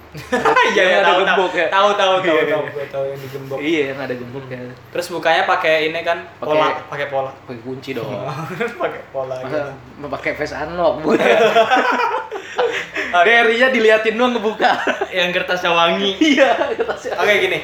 [0.68, 1.66] Iya Yang ya, ada tahu, gembok tahu, ya?
[1.68, 2.44] Tahu tahu tahu Iya.
[2.49, 3.59] tahu gue tahu yang digembok.
[3.61, 7.31] iya yang ada gemboknya Terus bukanya pakai ini kan Pakai- pola, pakai pola.
[7.44, 8.09] pakai kunci dong
[8.83, 9.53] pakai pola gitu.
[9.99, 11.21] masa pakai face unlock bukan
[13.21, 14.73] diary-nya diliatin doang ngebuka
[15.11, 16.16] Yang kertasnya wangi.
[16.18, 17.59] iya kertasnya Oke gini.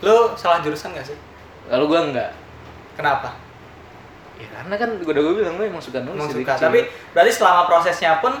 [0.00, 1.16] Lu salah jurusan gak sih?
[1.66, 2.30] lalu gua enggak
[2.96, 3.30] Kenapa?
[4.36, 6.52] ya karena kan gua udah gua bilang gua emang suka nulis Emang suka.
[6.52, 6.64] kecil.
[6.66, 6.80] Tapi
[7.10, 8.32] berarti selama prosesnya pun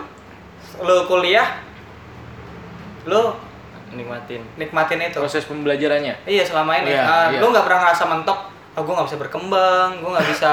[0.78, 1.56] lu kuliah
[3.04, 3.32] lu
[3.88, 4.42] Nikmatin.
[4.56, 5.16] nikmatin itu.
[5.16, 6.90] proses pembelajarannya Iya selama ini.
[6.90, 7.38] Iya, Ah, iya.
[7.38, 8.38] Lu nggak pernah ngerasa mentok.
[8.74, 9.88] Ah, gue nggak bisa berkembang.
[9.96, 10.52] Gue nggak bisa.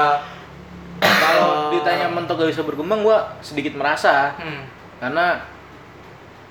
[1.20, 4.64] kalau Eh, ditanya mentok gak bisa berkembang gua sedikit merasa Hmm,
[4.96, 5.36] karena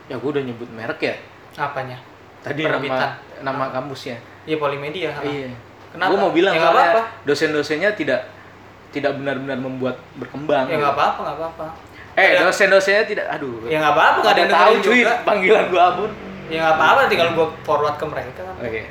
[0.05, 1.15] ya gua udah nyebut merek ya
[1.55, 1.97] apanya?
[2.41, 3.15] tadi Penerbitan.
[3.39, 5.09] nama nama kampusnya Iya polimedia.
[5.09, 5.23] ah.
[5.23, 5.49] iya
[5.93, 6.09] Kenapa?
[6.09, 7.01] gua mau bilang Ya, soalnya apa-apa.
[7.23, 8.21] dosen-dosennya tidak
[8.89, 10.81] tidak benar-benar membuat berkembang Ya gitu.
[10.81, 11.65] nggak apa-apa, nggak apa-apa.
[12.13, 15.13] eh dosen-dosennya tidak aduh Ya nggak apa-apa, nggak ada yang tahu cuy juga.
[15.21, 16.11] panggilan gua abun
[16.45, 18.41] Ya nggak apa-apa, tinggal gue forward ke mereka.
[18.55, 18.81] oke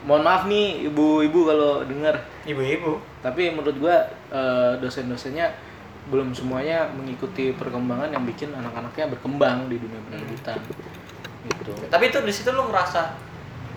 [0.00, 2.96] mohon maaf nih ibu-ibu kalau dengar Ibu-ibu.
[3.20, 3.96] tapi menurut gua
[4.30, 5.52] eh, dosen-dosennya
[6.08, 10.56] belum semuanya mengikuti perkembangan yang bikin anak-anaknya berkembang di dunia penerbitan
[11.46, 13.12] gitu Tapi itu di situ lu ngerasa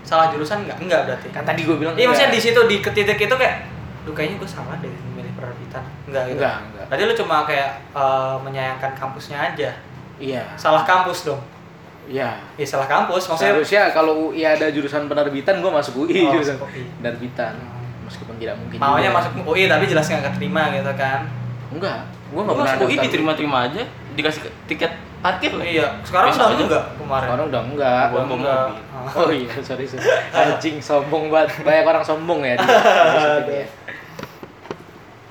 [0.04, 0.78] salah jurusan nggak?
[0.78, 1.28] Enggak berarti.
[1.30, 3.56] kan tadi gua bilang Iya maksudnya di situ di ketitik itu kayak,
[4.04, 5.84] duh kayaknya gue salah deh milih penerbitan.
[6.06, 6.38] Enggak gitu.
[6.38, 6.86] Enggak, enggak.
[6.86, 9.72] Berarti lu cuma kayak eh, menyayangkan kampusnya aja.
[10.16, 11.42] iya Salah kampus dong.
[12.04, 16.32] iya Ya salah kampus, maksudnya seharusnya kalau UI ada jurusan penerbitan gua masuk UI Oh,
[16.34, 16.84] jurusan masuk UI.
[16.98, 17.56] penerbitan
[18.04, 19.18] meskipun tidak mungkin maunya juga.
[19.18, 21.24] masuk UI tapi jelas nggak keterima gitu kan.
[21.70, 23.82] enggak gua nggak pernah masuk UI diterima-terima aja,
[24.14, 24.92] dikasih ke- tiket
[25.24, 25.64] parkir lah.
[25.64, 27.28] Iya, sekarang udah enggak kemarin.
[27.32, 28.66] orang udah enggak Gua mau Enggak.
[28.68, 29.16] mobil.
[29.24, 32.68] oh iya sorry sorry anjing sombong banget banyak orang sombong ya di,
[33.64, 33.68] ya.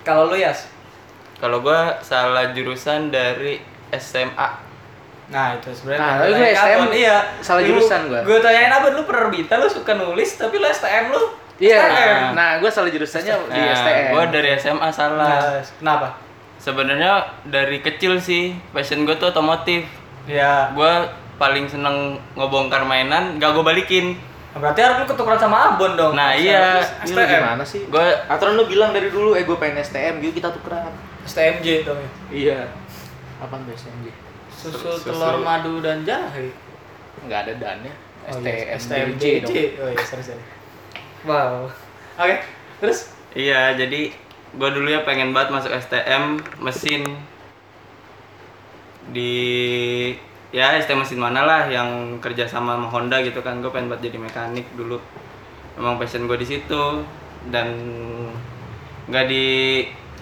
[0.03, 0.67] Kalau lu Yas?
[1.37, 3.61] Kalau gua salah jurusan dari
[3.93, 4.49] SMA.
[5.29, 6.01] Nah itu sebenarnya.
[6.01, 7.17] Nah, gua lu STM iya.
[7.45, 8.21] salah jurusan gua.
[8.25, 11.23] Gue tanyain apa lu penerbitan lu suka nulis tapi lu STM lu.
[11.63, 14.11] Iya, nah gue salah jurusannya di Nah, STM.
[14.11, 15.31] Gua dari SMA salah.
[15.31, 16.09] Nah, kenapa?
[16.63, 19.83] Sebenarnya dari kecil sih passion gue tuh otomotif.
[20.31, 24.15] Ya, Gua paling seneng ngebongkar mainan, gak gue balikin.
[24.53, 26.13] berarti harus lu ketukeran sama Abon dong.
[26.15, 26.79] Nah, iya.
[27.03, 27.41] lu STM.
[27.41, 27.83] gimana sih?
[27.89, 30.93] Gue Aturan lu bilang dari dulu, eh gue pengen STM, yuk kita tukeran.
[31.27, 32.11] STMJ dong ya.
[32.31, 32.61] Iya.
[33.43, 34.07] Apaan tuh STMJ?
[34.53, 35.09] Susu, Susu.
[35.09, 36.53] telur madu dan jahe.
[37.27, 37.95] Nggak ada dannya.
[38.29, 38.79] Oh, iya.
[38.79, 39.51] STMJ dong.
[39.83, 40.45] Oh iya, sorry sorry.
[41.27, 41.67] Wow.
[42.21, 42.45] Oke,
[42.79, 44.13] terus iya jadi
[44.53, 46.25] gue dulu ya pengen banget masuk STM
[46.59, 47.03] mesin
[49.09, 49.33] di
[50.51, 51.89] ya STM mesin mana lah yang
[52.19, 55.01] kerja sama sama Honda gitu kan gue pengen banget jadi mekanik dulu
[55.75, 57.03] emang passion gue di situ
[57.49, 57.73] dan
[59.05, 59.47] nggak di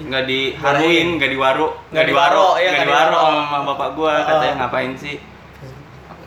[0.00, 3.36] nggak diharuin nggak diwaro Nggak diwaro, iya, nggak diwaro diwaro.
[3.36, 4.24] sama bapak gue Oh.
[4.24, 5.16] katanya ngapain sih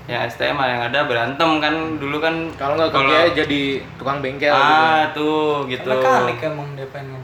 [0.03, 3.61] ya STM yang ada berantem kan dulu kan Kalau nggak kerja jadi
[3.95, 4.59] tukang bengkel gitu.
[4.61, 7.23] ah tuh gitu Mekanik emang dia pengen.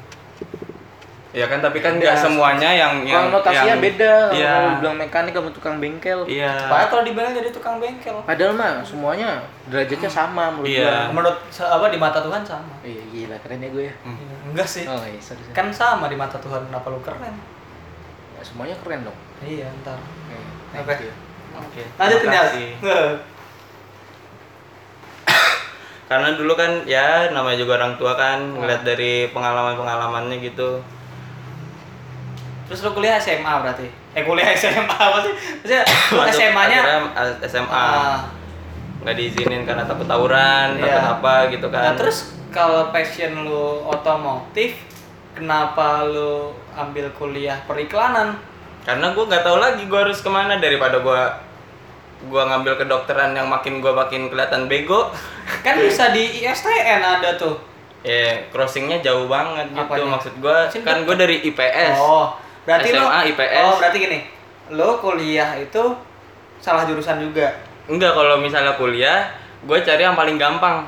[1.30, 4.14] Ya kan tapi kan nggak semuanya yang yang Konotasinya yang- beda.
[4.34, 6.26] iya Kalau bilang mekanik sama tukang bengkel.
[6.26, 8.18] iya Padahal kalau di bengkel jadi tukang bengkel.
[8.26, 11.14] Padahal mah semuanya derajatnya sama menurut Iya.
[11.14, 12.74] Menurut se- apa di mata Tuhan sama.
[12.82, 13.96] Iya gila keren ya gue ya.
[14.02, 14.18] Hmm.
[14.50, 14.84] Enggak sih.
[14.84, 15.54] Oh iya, sorry, sorry.
[15.54, 17.36] Kan sama di mata Tuhan, kenapa lu keren?
[18.34, 19.18] Ya, semuanya keren dong.
[19.40, 20.02] Iya, ntar.
[20.74, 21.14] Oke.
[21.56, 21.82] Oke.
[21.94, 22.42] oke ya.
[22.42, 22.70] kasih.
[26.10, 30.82] karena dulu kan ya namanya juga orang tua kan ngeliat dari pengalaman pengalamannya gitu
[32.70, 33.90] Terus lu kuliah SMA berarti?
[34.14, 35.34] Eh kuliah SMA apa sih?
[35.58, 35.82] Maksudnya
[36.14, 36.80] lu SMA-nya
[37.10, 38.30] uh, SMA Ah,
[39.00, 40.86] nggak diizinin karena takut tawuran Iya.
[40.86, 42.18] takut apa gitu kan Nah, terus
[42.50, 44.78] kalau passion lu otomotif,
[45.32, 48.38] kenapa lu ambil kuliah periklanan?
[48.80, 51.22] karena gue nggak tahu lagi gue harus ke mana daripada gue
[52.22, 55.12] gue ngambil kedokteran yang makin gue makin kelihatan bego
[55.66, 57.60] Kan bisa di ISTN ada tuh.
[58.00, 60.08] ya crossingnya jauh banget gitu Apanya?
[60.10, 62.34] maksud gue kan gue dari IPS Oh,
[62.70, 63.66] berarti SMA, IPS.
[63.66, 64.20] Oh, berarti gini.
[64.78, 65.84] Lu kuliah itu
[66.62, 67.50] salah jurusan juga.
[67.90, 69.34] enggak kalau misalnya kuliah
[69.66, 70.86] gue cari yang paling gampang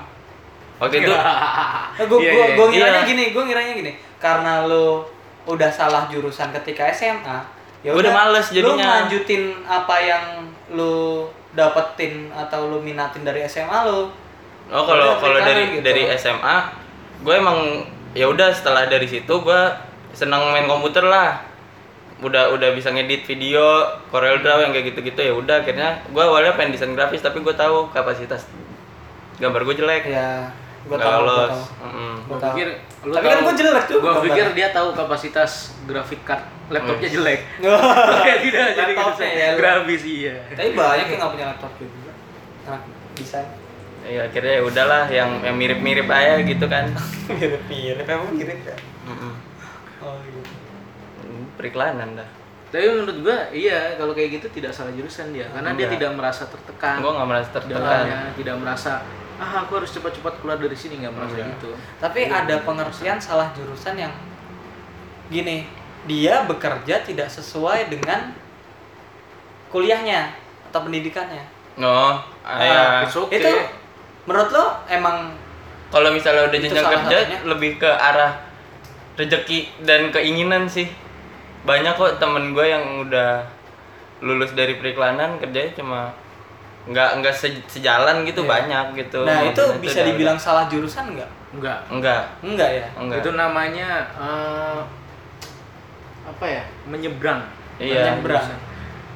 [0.78, 2.54] waktu itu iya, gua iya.
[2.70, 3.92] ngiranya gini, gua ngiranya gini.
[4.22, 5.02] Karena lu
[5.50, 7.42] udah salah jurusan ketika SMA,
[7.82, 9.02] ya Gua udah males jadinya.
[9.02, 10.46] lanjutin apa yang
[10.78, 11.26] lu
[11.58, 14.08] dapetin atau lu minatin dari SMA lu.
[14.72, 15.84] oh kalau kalau dari gitu.
[15.84, 16.58] dari SMA
[17.22, 17.84] gue emang
[18.16, 19.62] ya udah setelah dari situ gue
[20.16, 21.44] senang main komputer lah
[22.22, 23.66] udah udah bisa ngedit video
[24.08, 27.52] Corel Draw yang kayak gitu-gitu ya udah akhirnya gue awalnya pengen desain grafis tapi gue
[27.52, 28.46] tahu kapasitas
[29.36, 30.54] gambar gue jelek Ya,
[30.84, 31.58] gua nggak tahu, gua lolos
[32.32, 32.42] tahu.
[32.48, 32.68] pikir
[33.02, 34.26] lu Tapi kan gua jelek tuh Gua gambarnya.
[34.28, 35.52] pikir dia tahu kapasitas
[35.84, 37.16] grafik card laptopnya Hmm.
[37.16, 37.40] jelek.
[37.60, 39.24] Wah, Kayak tidak jadi gitu.
[39.28, 40.36] ya, grafis iya.
[40.48, 42.12] Tapi banyak yang nggak punya laptop juga.
[42.64, 42.80] Nah,
[43.12, 43.40] bisa.
[44.02, 46.90] ya akhirnya ya udahlah yang yang mirip-mirip aja gitu kan
[47.30, 48.74] Mirip-mirip, emang mirip ya?
[50.00, 50.42] Oh gitu.
[51.60, 52.30] Periklanan dah
[52.72, 55.92] Tapi menurut gua iya kalau kayak gitu tidak salah jurusan dia karena dia Enggak.
[56.00, 56.96] tidak merasa tertekan.
[57.04, 58.92] gue nggak merasa tertekan dalamnya tidak merasa
[59.42, 61.52] ah aku harus cepat-cepat keluar dari sini nggak merasa Enggak.
[61.60, 61.70] gitu.
[62.00, 64.14] Tapi ada pengertian salah jurusan yang
[65.32, 65.68] gini,
[66.08, 68.32] dia bekerja tidak sesuai dengan
[69.72, 70.36] kuliahnya
[70.72, 71.44] atau pendidikannya.
[71.80, 73.40] no Nah, ya it's okay.
[73.40, 73.52] Itu
[74.28, 75.34] menurut lo emang
[75.92, 77.40] kalau misalnya udah jenjang kerja satunya.
[77.48, 78.44] lebih ke arah
[79.20, 80.88] rezeki dan keinginan sih
[81.62, 83.42] banyak kok temen gue yang udah
[84.20, 86.02] lulus dari periklanan kerjanya cuma
[86.84, 88.50] nggak nggak se- sejalan gitu Iya.
[88.52, 91.30] banyak gitu Nah, itu Maksudnya bisa udah- dibilang salah jurusan nggak?
[91.52, 91.80] Enggak.
[91.90, 92.86] enggak Enggak ya?
[92.96, 94.80] enggak Itu namanya eh,
[96.24, 96.64] apa ya?
[96.86, 97.42] Menyeberang.
[97.78, 98.18] Iya.
[98.18, 98.46] Menyeberang.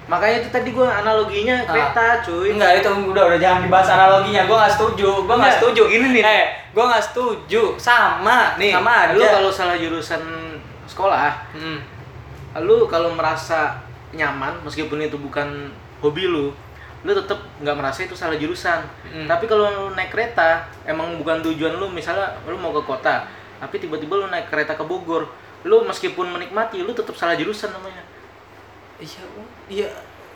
[0.05, 1.65] Makanya itu tadi gua analoginya Ah.
[1.65, 2.53] kereta, cuy.
[2.53, 4.41] Enggak, itu udah udah jangan dibahas analoginya.
[4.45, 5.10] Gua nggak setuju.
[5.23, 5.81] Gua nggak Enggak, setuju.
[5.88, 6.23] gini nih.
[6.23, 7.63] Eh, gua nggak setuju.
[7.75, 9.13] Sama, Nih, sama aja.
[9.13, 10.21] lu kalau salah jurusan
[10.86, 11.81] sekolah, Hmm.
[12.62, 16.56] Lu kalau merasa nyaman meskipun itu bukan hobi lu,
[17.04, 18.80] lu tetap nggak merasa itu salah jurusan.
[19.06, 19.28] Hmm.
[19.28, 23.28] Tapi kalau lu naik kereta, emang bukan tujuan lu, misalnya lu mau ke kota,
[23.60, 25.28] tapi tiba-tiba lu naik kereta ke Bogor,
[25.63, 28.04] lu meskipun menikmati, lu tetap salah jurusan namanya.
[28.96, 29.89] Iya, oh, iya.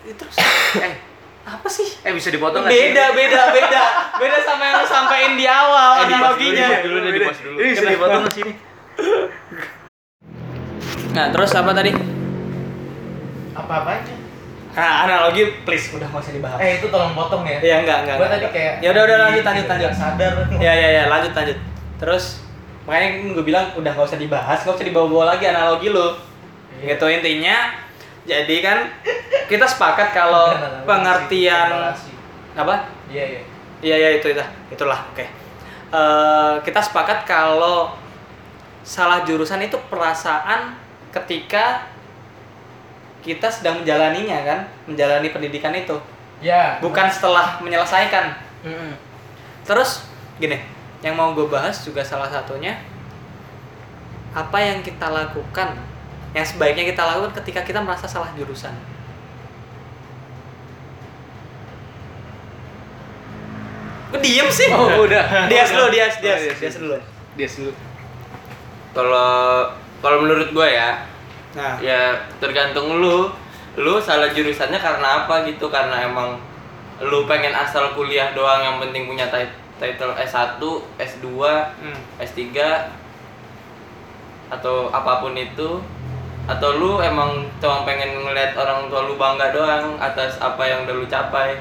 [0.04, 0.36] Itu terus
[0.84, 0.96] eh,
[1.44, 1.88] apa sih?
[2.04, 2.84] eh bisa dipotong nggak sih?
[2.92, 3.84] Beda, beda, beda.
[4.20, 6.68] Beda sama yang lu sampein di awal Eh, analoginya.
[6.84, 7.56] dulu, dulu pause dulu.
[7.58, 8.54] Ini bisa dipotong nggak sih ini?
[11.10, 11.91] Nah, terus apa tadi?
[13.58, 14.15] Apa-apanya?
[14.69, 16.60] Nah, analogi please udah nggak usah dibahas.
[16.62, 17.58] Eh, itu tolong potong ya.
[17.60, 18.15] Iya, enggak, enggak.
[18.15, 18.39] Gua enggak.
[18.39, 19.91] tadi kayak Ya udah, udah lanjut, lanjut, lanjut.
[19.91, 20.34] sadar.
[20.62, 21.58] Ya, ya, ya, lanjut, lanjut.
[22.00, 22.26] Terus
[22.88, 26.15] makanya gue bilang udah nggak usah dibahas, nggak usah dibawa-bawa lagi analogi lu.
[26.80, 26.95] Iya.
[26.95, 27.58] Gitu intinya.
[28.30, 28.78] Jadi kan
[29.50, 30.54] kita sepakat kalau
[30.86, 31.98] pengertian
[32.54, 32.76] apa?
[33.10, 33.41] Iya, iya.
[33.80, 35.26] Iya ya itu itu itulah oke.
[35.89, 37.98] Eh, kita sepakat kalau
[38.86, 40.78] salah jurusan itu perasaan
[41.10, 41.89] ketika
[43.19, 45.98] kita sedang menjalaninya kan, menjalani pendidikan itu,
[46.39, 46.80] Ya.
[46.80, 48.32] bukan setelah menyelesaikan.
[48.63, 48.95] Mm-mm.
[49.67, 50.08] Terus
[50.39, 50.56] gini,
[51.04, 52.80] yang mau gue bahas juga salah satunya
[54.32, 55.76] apa yang kita lakukan,
[56.32, 58.72] yang sebaiknya kita lakukan ketika kita merasa salah jurusan.
[64.10, 64.69] Gue diem sih.
[64.74, 65.45] Oh, udah.
[65.45, 66.98] Dias Oh, dulu, dias, Oh, dias, dias, dias dulu.
[67.38, 67.72] Dia dulu.
[68.89, 69.69] kalau
[70.00, 71.06] kalau menurut gue ya
[71.50, 73.26] Nah, ya tergantung lu.
[73.74, 75.66] Lu salah jurusannya karena apa gitu?
[75.68, 76.38] Karena emang
[77.02, 80.62] lu pengen asal kuliah doang yang penting punya tit- title S1,
[80.94, 81.26] S2,
[81.74, 81.98] Hmm.
[82.20, 82.54] S3
[84.50, 85.82] atau apa pun itu.
[86.46, 90.96] Atau lu emang cuma pengen ngeliat orang tua lu bangga doang atas apa yang udah
[90.96, 91.58] lu capai.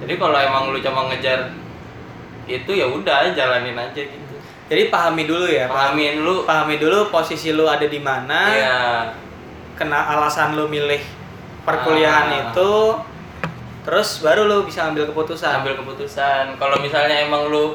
[0.00, 1.52] Jadi kalau emang lu cuma ngejar
[2.44, 4.29] itu ya udah jalanin aja gitu
[4.70, 5.66] Jadi pahami dulu ya.
[5.66, 8.40] pahamin lu Pahami dulu posisi lu ada di mana.
[8.48, 8.78] ya
[9.74, 11.02] Kena alasan lu milih
[11.66, 12.38] perkuliahan Ah.
[12.46, 12.72] itu.
[13.80, 15.60] Terus baru lu bisa ambil keputusan.
[15.60, 17.74] ambil keputusan kalau misalnya emang lu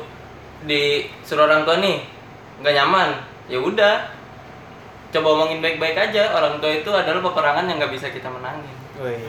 [0.64, 2.02] disuruh orang tua nih
[2.58, 3.10] nggak nyaman
[3.46, 4.08] ya udah
[5.12, 8.66] coba omongin baik-baik aja orang tua itu adalah peperangan yang nggak bisa kita menangin
[8.98, 9.22] Wih.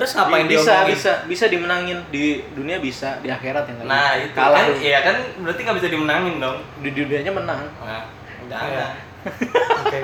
[0.00, 0.88] Terus ngapain bisa diomongin?
[0.90, 5.16] bisa bisa dimenangin di dunia bisa di akhirat yang nah itu kalah kan iya kan
[5.38, 8.08] berarti nggak bisa dimenangin dong di dunianya menang nah
[8.40, 8.48] Iya.
[8.48, 8.92] jangan
[9.84, 10.00] Oke.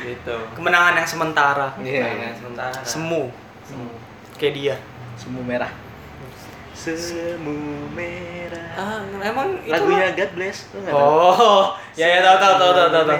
[0.00, 1.68] gitu Kemenangan yang sementara.
[1.76, 3.28] Iya, Nah, sementara Semu.
[3.60, 3.90] Semu.
[4.34, 4.76] Kayak dia.
[5.14, 5.70] semu merah
[6.74, 7.54] semu
[7.90, 10.70] merah Ah, emang itu lagunya God Bless?
[10.90, 13.18] Oh, ya ya tahu tahu tahu tahu tahu.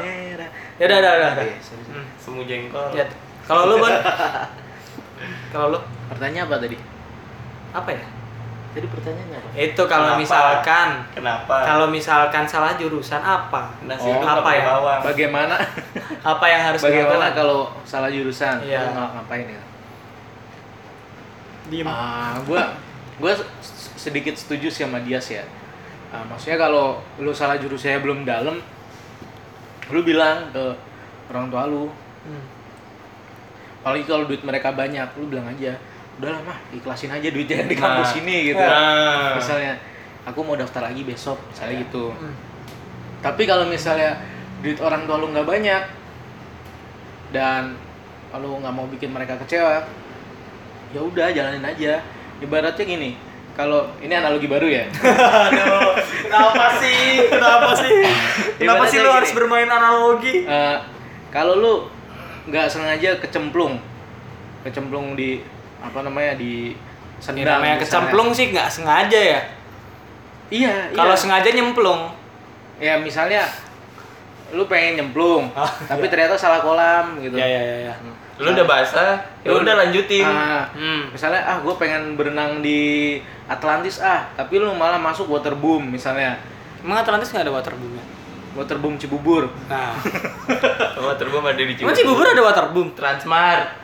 [0.75, 1.33] Ya udah udah udah.
[1.63, 1.83] sorry.
[1.87, 2.07] Hmm.
[2.19, 3.07] semu jengkol Ya.
[3.45, 3.93] Kalau lu, Bon?
[5.53, 6.77] Kalau lu pertanyaan apa tadi
[7.71, 8.05] apa ya?
[8.71, 10.21] tadi pertanyaannya apa Itu kalau Kenapa?
[10.21, 13.71] misalkan kenapa kalau misalkan salah jurusan apa?
[13.83, 14.65] nasi Oh, apa ya?
[14.69, 15.55] bawang bagaimana
[16.35, 17.37] Apa yang harus bagaimana dilakukan?
[17.37, 18.91] kalau salah jurusan Iya.
[18.91, 19.63] ng- ngapain ya
[21.65, 21.87] Diem.
[21.87, 22.77] Ah, gua
[23.17, 23.33] gua
[23.97, 25.45] sedikit setuju sih sama Dias ya.
[26.11, 28.61] Ah, maksudnya kalau lu salah jurusannya belum dalam,
[29.89, 30.65] lu bilang ke
[31.27, 31.89] orang tua lu.
[32.23, 32.45] Hmm.
[33.81, 35.73] Apalagi kalau duit mereka banyak, lu bilang aja,
[36.15, 37.81] udahlah mah ikhlasin aja duitnya di Nah.
[37.81, 38.61] kampus ini gitu.
[38.61, 39.35] Nah.
[39.35, 39.75] Misalnya,
[40.23, 41.83] aku mau daftar lagi besok, misalnya Iya.
[41.85, 42.05] gitu.
[42.11, 42.35] Hmm.
[43.19, 44.21] Tapi kalau misalnya
[44.61, 45.83] duit orang tua lu nggak banyak
[47.31, 47.75] dan
[48.31, 49.83] kalau nggak mau bikin mereka kecewa,
[50.91, 51.99] ya udah jalanin aja.
[52.39, 53.11] Ibaratnya gini,
[53.53, 54.85] kalau ini analogi baru ya.
[55.47, 57.27] Aduh, kenapa sih?
[57.29, 57.95] Kenapa sih?
[58.59, 59.17] Kenapa sih lu gini.
[59.17, 60.47] harus bermain analogi?
[60.47, 60.77] Eh,
[61.31, 61.75] kalau lu
[62.47, 63.79] nggak sengaja kecemplung,
[64.63, 65.43] kecemplung di
[65.85, 67.57] apa namanya di Ini sendal.
[67.57, 69.41] namanya kecemplung sih nggak sengaja ya.
[70.47, 70.93] Iya.
[70.93, 71.21] Kalau iya.
[71.21, 72.11] sengaja nyemplung.
[72.75, 73.47] ya misalnya
[74.51, 77.35] lu pengen nyemplung, Oh, tapi ternyata salah kolam gitu.
[77.35, 77.95] Ya ya ya ya.
[78.35, 81.07] lu udah basah ya Lu- udah lanjutin Ah, Hmm.
[81.09, 83.15] misalnya ah gue pengen berenang di
[83.47, 86.35] Atlantis ah tapi lu malah masuk waterboom misalnya
[86.83, 88.05] Emang Atlantis nggak ada waterboom ya?
[88.55, 89.95] waterboom Cibubur Nah,
[91.19, 92.91] terbang ada di emang Cibubur ada waterboom?
[92.93, 93.84] Transmart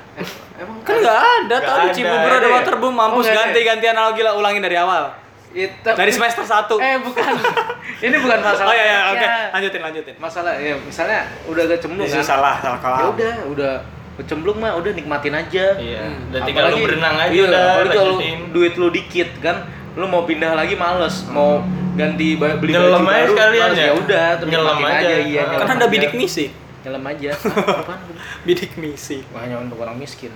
[0.56, 2.52] emang Kan nggak ada, ada, Cibubur ada ya?
[2.54, 3.42] waterboom, mampus Oh, nggak ada.
[3.48, 5.04] ganti-ganti analogi lah, ulangin dari awal.
[5.50, 6.78] itu Dari semester 1.
[6.78, 7.32] eh bukan
[8.06, 9.18] ini bukan masalah Oh iya, iya, oke.
[9.20, 9.34] Ya.
[9.50, 10.14] Lanjutin, lanjutin.
[10.16, 13.72] masalah ya misalnya udah kecemplung kan salah, salah ya udah udah
[14.16, 16.28] kecemplung mah udah nikmatin aja iya Hmm.
[16.28, 18.14] udah tinggal lu Apalagi- berenang aja iya, udah apalagi kalau
[18.52, 19.56] duit lu dikit kan
[19.90, 23.82] lu mau pindah lagi males mau ganti beli Nyelam baju aja baru sekalian ya?
[23.82, 25.16] ya udah terus Nyelam nikmatin aja.
[25.18, 25.90] iya nyelam Kan ada aja.
[25.90, 26.46] bidik misi.
[26.80, 28.00] Nyelam aja apaan
[28.46, 29.20] Bidik misi.
[29.32, 30.32] Wah, hanya untuk orang miskin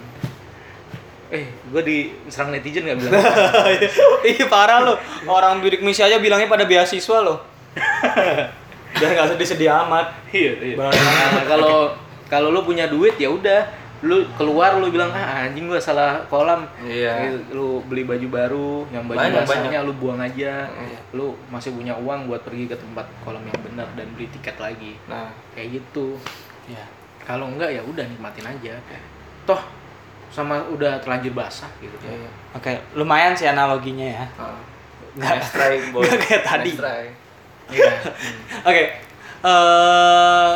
[1.35, 3.19] eh gue diserang netizen gak bilang
[4.31, 4.95] Ih parah lu.
[5.27, 7.43] Orang bidik misi aja bilangnya pada beasiswa loh.
[8.95, 10.15] Biar nggak sedih-sedih amat.
[10.31, 10.77] iya iya.
[10.79, 11.99] Nah, kalau
[12.31, 13.67] kalau lu punya duit ya udah
[14.05, 17.25] lu keluar lu bilang ah anjing gua salah kolam Iya.
[17.25, 20.99] Gitu, lu beli baju baru yang baju Banyak, basahnya lu buang aja Iya.
[21.11, 24.93] lu masih punya uang buat pergi ke tempat kolam yang benar dan beli tiket lagi
[25.05, 26.21] nah kayak gitu
[26.65, 26.85] Ya.
[27.21, 28.77] kalau enggak ya udah nikmatin aja
[29.45, 29.61] toh
[30.29, 34.25] sama udah terlanjur basah gitu iya iya Oke, lumayan sih analoginya ya.
[35.15, 36.71] Nggak try boy nggak kayak tadi.
[37.71, 37.93] Iya.
[38.69, 38.85] Oke.
[39.45, 40.53] eh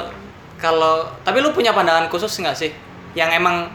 [0.58, 2.72] kalau tapi lu punya pandangan khusus nggak sih
[3.16, 3.68] yang emang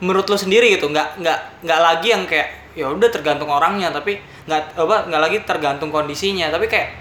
[0.00, 4.20] menurut lu sendiri gitu nggak nggak nggak lagi yang kayak ya udah tergantung orangnya tapi
[4.44, 6.92] nggak apa nggak lagi tergantung kondisinya tapi kayak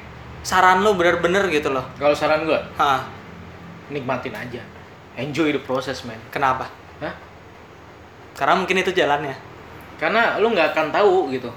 [0.45, 1.83] saran lu bener-bener gitu loh.
[1.97, 3.01] Kalau saran gua Hah,
[3.89, 4.61] nikmatin aja.
[5.17, 6.19] Enjoy the process man.
[6.31, 6.69] Kenapa?
[7.01, 7.13] Hah?
[8.35, 9.35] karena mungkin itu jalannya.
[9.95, 11.49] Karena lu nggak akan tahu gitu.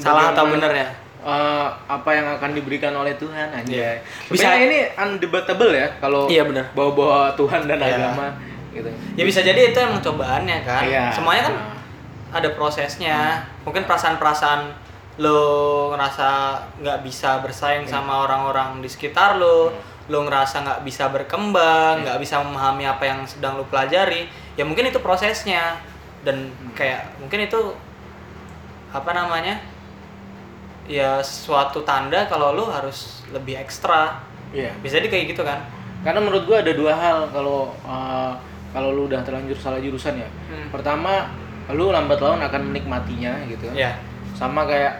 [0.00, 0.88] Salah atau bener ya?
[1.22, 3.70] eh, apa yang akan diberikan oleh Tuhan aja.
[3.70, 3.92] Iya.
[4.26, 6.42] Bisa ini undebatable ya kalau Iya,
[6.74, 7.94] bawa-bawa Tuhan dan Iya.
[7.94, 8.34] agama
[8.72, 8.88] gitu.
[9.14, 10.82] ya bisa jadi itu emang cobaannya kan.
[10.84, 11.12] Iya.
[11.12, 11.56] semuanya kan
[12.32, 13.44] ada prosesnya.
[13.62, 14.72] Mungkin perasaan-perasaan
[15.20, 15.40] lo
[15.92, 18.00] ngerasa nggak bisa bersaing Iya.
[18.00, 19.68] sama orang-orang di sekitar lo
[20.08, 24.24] lo ngerasa nggak bisa berkembang nggak bisa memahami apa yang sedang lo pelajari
[24.56, 25.76] ya mungkin itu prosesnya.
[26.24, 27.60] Dan kayak mungkin itu
[28.94, 29.58] apa namanya
[30.86, 34.18] ya suatu tanda kalau lo harus lebih ekstra.
[34.52, 34.68] Iya.
[34.84, 35.64] bisa jadi kayak gitu kan?
[36.04, 38.32] Karena menurut gua ada dua hal kalau eh,
[38.72, 40.28] kalau lu udah terlanjur salah jurusan ya.
[40.48, 40.68] Hmm.
[40.68, 41.28] Pertama,
[41.70, 43.68] lu lambat laun akan menikmatinya gitu.
[43.72, 43.92] ya
[44.32, 44.98] Sama kayak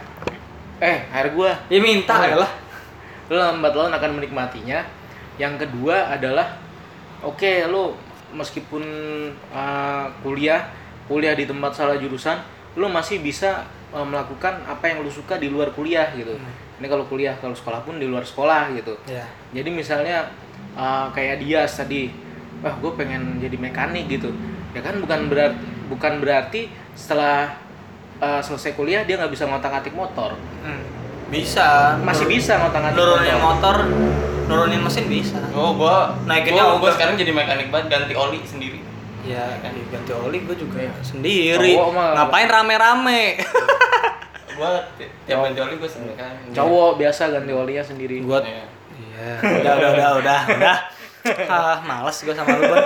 [0.79, 2.39] eh air gua Ya minta Oh.
[2.39, 2.51] lah.
[3.27, 4.83] lu lambat laun akan menikmatinya
[5.35, 6.53] yang kedua adalah
[7.19, 7.95] oke lu
[8.31, 8.83] meskipun
[9.49, 10.67] uh, kuliah
[11.07, 12.37] kuliah di tempat salah jurusan
[12.75, 16.35] lu masih bisa uh, melakukan apa yang lu suka di luar kuliah gitu
[16.77, 19.23] ini kalau kuliah kalau sekolah pun di luar sekolah gitu Ya.
[19.55, 20.29] jadi misalnya
[20.75, 22.11] uh, kayak dia tadi
[22.63, 24.31] wah gue pengen jadi mekanik gitu
[24.71, 26.61] ya kan bukan berarti bukan berarti
[26.93, 27.53] setelah
[28.17, 30.79] uh, selesai kuliah dia nggak bisa ngotak-atik motor Hmm.
[31.27, 31.97] Bisa.
[31.99, 33.75] masih Nur- bisa ngotak-atik Nurunin motor motor,
[34.45, 35.41] nurunin mesin bisa.
[35.51, 38.79] Oh, gua Naikinnya gua, gua sekarang jadi mekanik banget ganti oli sendiri.
[39.23, 39.81] Ya, ganti
[40.13, 41.73] oli gue juga sendiri.
[41.73, 43.23] Cowok mah- Ngapain rame-rame?
[44.53, 46.33] Gua ti- tiap ganti oli gua sendiri kan.
[46.47, 48.63] cowok biasa ganti olinya sendiri Gua Iya.
[48.93, 49.29] Iya.
[49.41, 50.77] Udah, udah, udah, udah, udah.
[51.47, 52.83] Ah, males gue sama lu, Bon.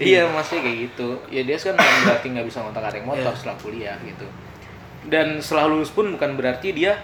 [0.00, 3.36] iya masih kayak gitu ya dia kan bukan berarti nggak bisa ngotak-atik motor Iya.
[3.36, 4.24] setelah kuliah gitu
[5.06, 6.96] dan setelah lulus pun bukan berarti dia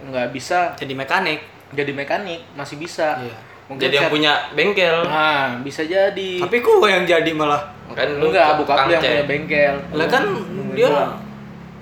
[0.00, 1.44] nggak bisa Jadi mekanik.
[1.70, 3.36] jadi mekanik masih bisa Iya.
[3.68, 4.96] mungkin Jadi yang punya bengkel.
[5.04, 7.60] nah bisa jadi Tapi gue yang jadi malah.
[7.90, 10.24] Kan lu enggak lu yang punya bengkel Lah kan
[10.72, 10.88] dia.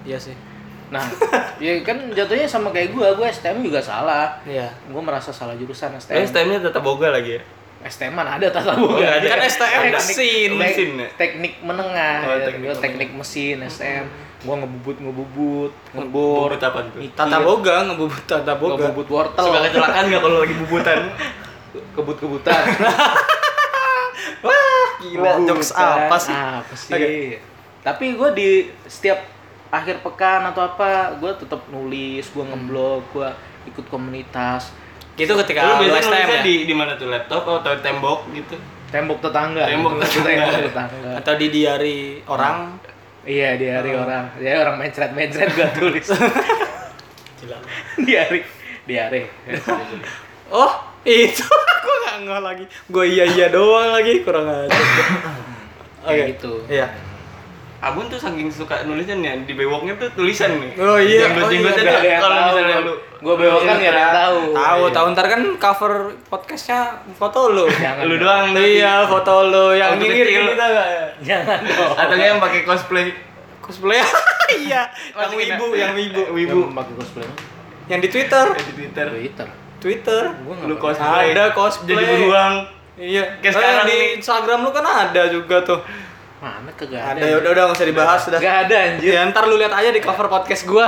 [0.05, 0.35] Iya sih.
[0.89, 1.05] Nah
[1.61, 4.69] ya kan jatuhnya sama kayak gua gua STM juga salah Iya.
[4.89, 7.43] gua merasa salah jurusan Eh, STM STM-nya tetap boga lagi ya.
[7.81, 9.29] STM mana ada tata boga nggak ada.
[9.29, 10.51] Kan STM Teknik- mesin.
[10.53, 11.09] Mesin ya?
[11.15, 12.45] teknik menengah Oh, ya.
[12.45, 14.05] teknik Gua teknik mesin STM
[14.41, 17.01] gua ngebubut ngebubut ngebor Bubut apaan tuh?
[17.13, 18.75] Tata boga, ngebubut tata boga.
[18.81, 20.99] ngebubut wortel Suka kecelakaan nggak kalau lagi bubutan?
[21.95, 22.63] kebut-kebutan
[24.41, 25.31] Wah, gila.
[25.45, 26.35] Jokes apa sih?
[26.35, 27.39] apa sih Oke.
[27.81, 29.19] tapi gua di setiap
[29.69, 33.33] akhir pekan atau apa gua tetap nulis gua ngeblog gua
[33.65, 34.73] ikut komunitas
[35.15, 36.43] Gitu ketika Lu biasanya STM nulisnya ya?
[36.43, 38.55] di di mana tuh laptop atau tembok gitu?
[38.89, 40.47] tembok tetangga Tembok tetangga.
[40.47, 42.79] tembok tetangga Atau di diary orang?
[43.23, 44.01] iya di hari Oh.
[44.01, 46.07] orang ya orang mencret mencret gua tulis
[47.37, 47.59] Gila.
[47.99, 48.41] di hari
[48.83, 49.23] di hari
[50.49, 50.73] Oh,
[51.05, 52.65] itu aku nggak ngeh lagi.
[52.89, 54.73] Gue iya iya doang lagi, kurang aja.
[56.01, 56.65] Kayak gitu.
[56.65, 56.89] Iya.
[57.79, 60.75] Abun tuh saking suka nulisnya nih di bewoknya tuh tulisan nih.
[60.77, 64.41] Oh iya, oh Jenggot-jenggotnya iya, ada yang kalau misalnya lu Gua bewok kan yang tahu.
[64.55, 64.95] Tahu, Iya.
[64.95, 65.93] tahu ntar kan cover
[66.27, 66.81] podcastnya
[67.15, 67.67] foto lu.
[67.71, 68.23] Jangan lu dong.
[68.27, 68.79] doang nanti.
[68.79, 70.43] Iya, foto lu yang nyindir kecil.
[70.49, 71.05] kita enggak ya?
[71.23, 71.93] Jangan dong.
[71.95, 73.05] atau yang pakai cosplay
[73.59, 74.01] Cosplay.
[74.65, 75.79] iya, yang wibu, ya?
[75.79, 76.23] yang wibu.
[76.33, 77.29] Wibu pakai cosplay.
[77.87, 78.47] Yang di Twitter.
[78.55, 79.07] di Twitter.
[79.13, 79.49] Twitter.
[79.79, 80.23] Twitter.
[80.41, 81.27] Lu nggak cosplay.
[81.31, 81.95] Ada cosplay.
[81.95, 82.55] Jadi beruang.
[82.99, 83.23] Iya.
[83.39, 84.17] Kayak Oh, sekarang di nih.
[84.19, 85.79] Instagram lu kan ada juga tuh.
[86.39, 87.19] Mana kagak ada.
[87.19, 88.39] Ada, ya udah udah nggak usah dibahas udah.
[88.39, 89.11] Gak ada anjir.
[89.11, 90.87] Ya ntar lu lihat aja di cover podcast gua.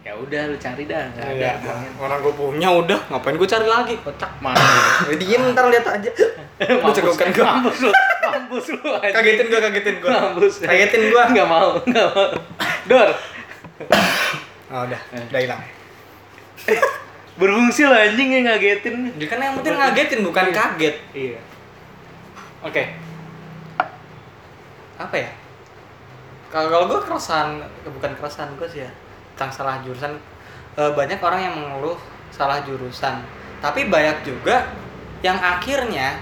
[0.00, 1.36] Ya udah lu cari dah, gak ada.
[1.36, 1.92] Iya, bilangin.
[2.00, 3.94] orang gua punya udah, ngapain gua cari lagi?
[4.00, 4.30] Kocak.
[4.40, 4.56] Mana?
[5.08, 6.10] Ya, diem ntar lihat aja.
[6.80, 7.44] Lu cekokan gua.
[7.54, 7.90] mampus lu.
[8.18, 9.12] Mampus lu anjir.
[9.12, 10.10] Kagetin gua, kagetin gua.
[10.10, 10.54] Mampus.
[10.64, 11.22] Kagetin gua.
[11.28, 12.28] Enggak mau, enggak mau.
[12.84, 13.08] Dor.
[14.68, 15.24] Oh, udah, Eh.
[15.32, 15.62] udah hilang.
[17.40, 19.16] Berfungsi lah anjing yang ngagetin.
[19.16, 20.96] Jadi kan yang penting ngagetin bukan kaget.
[21.12, 21.40] Iya.
[22.60, 23.07] Oke.
[24.98, 25.30] Apa ya?
[26.48, 28.90] Kalau kalau gue keresahan, bukan keresahan gue sih ya,
[29.36, 30.16] tentang salah jurusan.
[30.74, 31.98] Eh, banyak orang yang mengeluh
[32.32, 33.20] salah jurusan.
[33.58, 34.64] Tapi banyak juga
[35.20, 36.14] yang akhirnya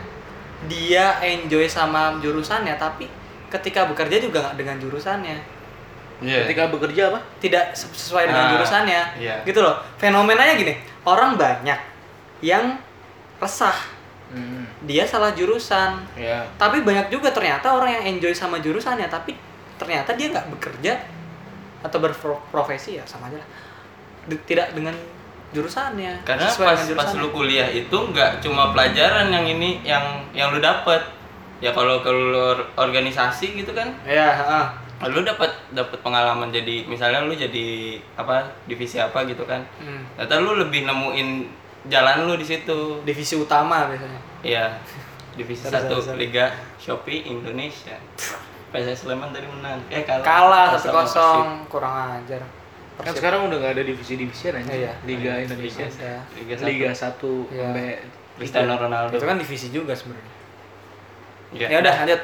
[0.67, 3.07] dia enjoy sama jurusannya, tapi
[3.53, 5.37] ketika bekerja juga nggak dengan jurusannya.
[6.25, 6.49] Iya.
[6.49, 7.21] Ketika bekerja apa?
[7.39, 9.01] Tidak ses- sesuai dengan Ah, jurusannya.
[9.21, 9.37] iya.
[9.45, 9.77] Gitu loh.
[10.01, 10.73] Fenomenanya gini,
[11.05, 11.77] orang banyak
[12.41, 12.81] yang
[13.37, 13.77] resah
[14.27, 14.67] Hmm.
[14.83, 16.43] dia salah jurusan Ya.
[16.59, 19.39] tapi banyak juga ternyata orang yang enjoy sama jurusannya tapi
[19.79, 20.93] ternyata dia nggak bekerja
[21.85, 23.49] atau berprofesi ya sama aja lah
[24.51, 24.95] tidak dengan
[25.55, 30.03] jurusannya Karena sesuai pas pas lu kuliah itu nggak cuma pelajaran yang ini yang
[30.35, 30.99] yang lu dapet.
[31.63, 34.65] Ya kalau kalau organisasi gitu kan, ya heeh.
[35.09, 39.65] lu dapat dapat pengalaman jadi misalnya lu jadi apa divisi apa gitu kan.
[39.81, 40.05] Hmm.
[40.21, 41.29] Ternyata lu lebih nemuin
[41.87, 43.01] jalan lu di situ.
[43.03, 44.67] divisi utama biasanya Iya.
[45.37, 46.19] Divisi Sorry, satu sorry, sorry.
[46.23, 46.47] Liga
[46.77, 47.97] Shopee Indonesia.
[48.73, 49.79] PSS Sleman tadi menang.
[49.89, 50.25] Eh kalah.
[50.25, 52.41] kalah satu kosong kurang ajar
[52.97, 54.73] Kan sekarang udah gak ada divisi-divisian aja.
[54.73, 54.93] Iya.
[55.05, 55.45] Liga Persib.
[55.53, 55.87] Indonesia.
[56.33, 56.65] Liga satu.
[56.65, 57.63] Liga 1 Iya.
[57.63, 57.89] sampai
[58.37, 59.13] Cristiano Ronaldo.
[59.13, 60.33] itu kan divisi juga sebenarnya
[61.53, 61.67] Iya.
[61.69, 62.21] ya udah lanjut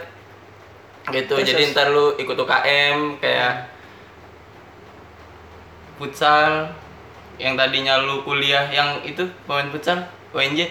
[1.13, 3.53] gitu Terus, jadi ntar lu ikut UKM kayak
[5.97, 6.73] futsal
[7.43, 9.99] yang tadinya lu kuliah yang itu pemain futsal
[10.31, 10.71] UNJ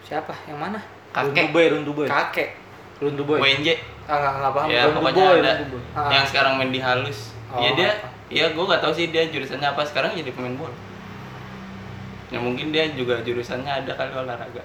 [0.00, 0.32] siapa?
[0.48, 0.80] Yang mana?
[1.12, 1.46] Runtu kakek.
[1.52, 2.06] Boy, runtu boy.
[2.08, 2.48] kakek
[2.96, 3.38] Runtu boy.
[3.44, 3.68] UNJ
[4.06, 4.68] ah nggak nggak paham.
[4.72, 5.82] Ya Runtu pokoknya boy, ada runtu boy.
[5.92, 6.08] Ah.
[6.08, 7.36] yang sekarang main di halus.
[7.52, 8.08] Oh, ya dia apa?
[8.26, 9.82] ya gue gak tahu sih dia jurusannya apa.
[9.84, 10.74] Sekarang jadi pemain bola.
[12.32, 14.64] Ya mungkin dia juga jurusannya ada kali olahraga.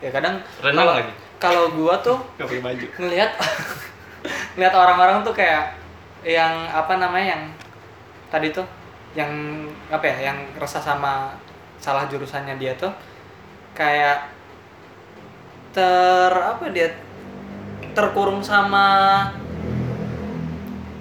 [0.00, 1.12] Ya kadang renang lagi?
[1.38, 2.86] kalau gua tuh pakai baju.
[2.98, 3.30] ngelihat
[4.58, 5.78] ngelihat orang-orang tuh kayak
[6.26, 7.42] yang apa namanya yang
[8.26, 8.66] tadi tuh
[9.18, 11.34] yang apa ya yang resah sama
[11.82, 12.94] salah jurusannya dia tuh
[13.74, 14.30] kayak
[15.74, 16.94] ter apa dia
[17.98, 18.86] terkurung sama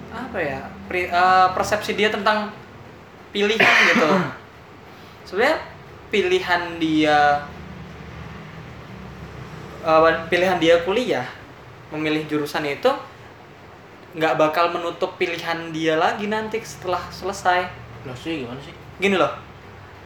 [0.10, 2.50] apa ya pri- eh, persepsi dia tentang
[3.30, 4.10] pilihan gitu.
[5.30, 5.62] Sebenarnya
[6.10, 7.46] pilihan dia
[9.86, 11.28] eh, pilihan dia kuliah
[11.94, 12.90] memilih jurusan itu
[14.18, 18.74] nggak bakal menutup pilihan dia lagi nanti setelah selesai Maksudnya gimana sih?
[18.98, 19.30] gini loh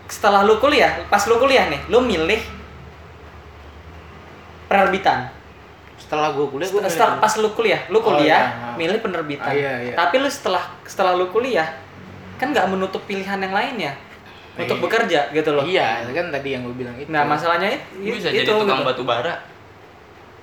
[0.05, 2.41] setelah lu kuliah pas lu kuliah nih lu milih
[4.67, 5.31] penerbitan
[5.95, 8.75] Setelah gue kuliah gue setelah pas lu kuliah lu Oh, kuliah iya.
[8.75, 9.95] milih penerbitan Ah, iya, iya.
[9.95, 11.67] tapi lu setelah setelah lu kuliah
[12.35, 13.93] kan nggak menutup pilihan yang lainnya
[14.53, 14.83] untuk Iya.
[14.83, 17.07] bekerja gitu loh Iya, kan tadi yang gue bilang itu.
[17.07, 18.89] nah masalahnya itu, Lu bisa itu jadi tukang gitu.
[18.89, 19.35] batu bara.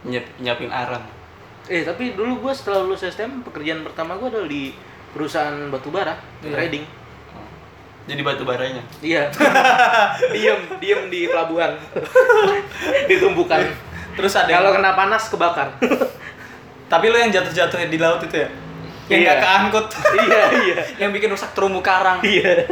[0.01, 1.03] Nyiap, nyiapin arang.
[1.66, 4.72] Eh, tapi dulu gue setelah lulus STM pekerjaan pertama gue adalah di
[5.11, 6.55] perusahaan batubara, Iya.
[6.55, 6.84] trading.
[8.09, 8.80] Jadi batu baranya.
[8.98, 9.28] Iya.
[10.34, 11.76] diem, diem di pelabuhan.
[13.11, 13.62] Ditumpukan.
[14.16, 15.78] terus ada Kalau kena panas kebakar.
[16.92, 18.48] tapi lu yang jatuh-jatuh di laut itu ya
[19.09, 19.24] yang Iya.
[19.24, 19.86] nggak keangkut
[20.20, 20.76] iya, iya.
[20.98, 22.64] yang bikin rusak terumbu karang Iya.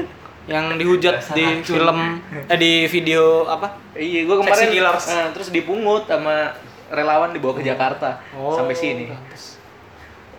[0.49, 5.07] yang dihujat Dasar di film eh di video apa Iya, gue kemarin Killers.
[5.09, 6.53] eh, terus dipungut sama
[6.89, 9.05] relawan dibawa ke Jakarta Oh, sampai sini.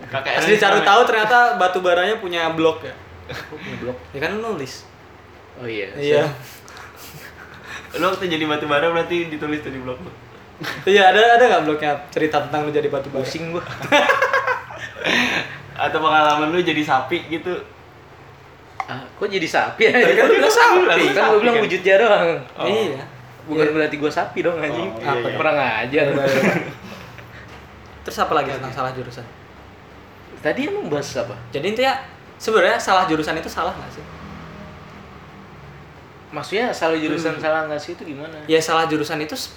[0.07, 2.93] Kakek Pas dicari tahu ternyata batu baranya punya blok ya.
[3.84, 3.97] Blok.
[4.15, 4.88] Ya kan lu nulis.
[5.57, 5.89] Oh iya.
[5.97, 6.23] Iya.
[7.97, 10.11] Lu waktu jadi batu bara berarti ditulis tuh di blog lu.
[10.89, 13.21] Iya, ada ada nggak bloknya cerita tentang lu jadi batu bara?
[13.21, 13.63] Pusing gua.
[15.88, 17.53] Atau pengalaman lu jadi sapi gitu.
[18.88, 19.91] Ah, kok jadi sapi ya?
[19.93, 21.05] Tadi kan lu bilang sapi.
[21.13, 22.30] Kan gua bilang wujudnya doang.
[22.57, 22.65] Oh.
[22.65, 23.03] Iya.
[23.47, 24.89] Bukan berarti gua sapi dong anjing.
[24.89, 25.38] Oh, iya, Apa iya.
[25.38, 26.05] Kurang ajar.
[28.07, 29.25] Terus apa lagi tentang salah jurusan?
[30.41, 31.36] Tadi emang bahas apa?
[31.51, 31.97] Jadi intinya
[32.38, 34.05] sebenarnya salah jurusan itu salah nggak sih?
[36.27, 37.41] Maksudnya salah jurusan Hmm.
[37.41, 38.35] salah nggak sih itu gimana?
[38.45, 39.55] Ya salah jurusan itu su-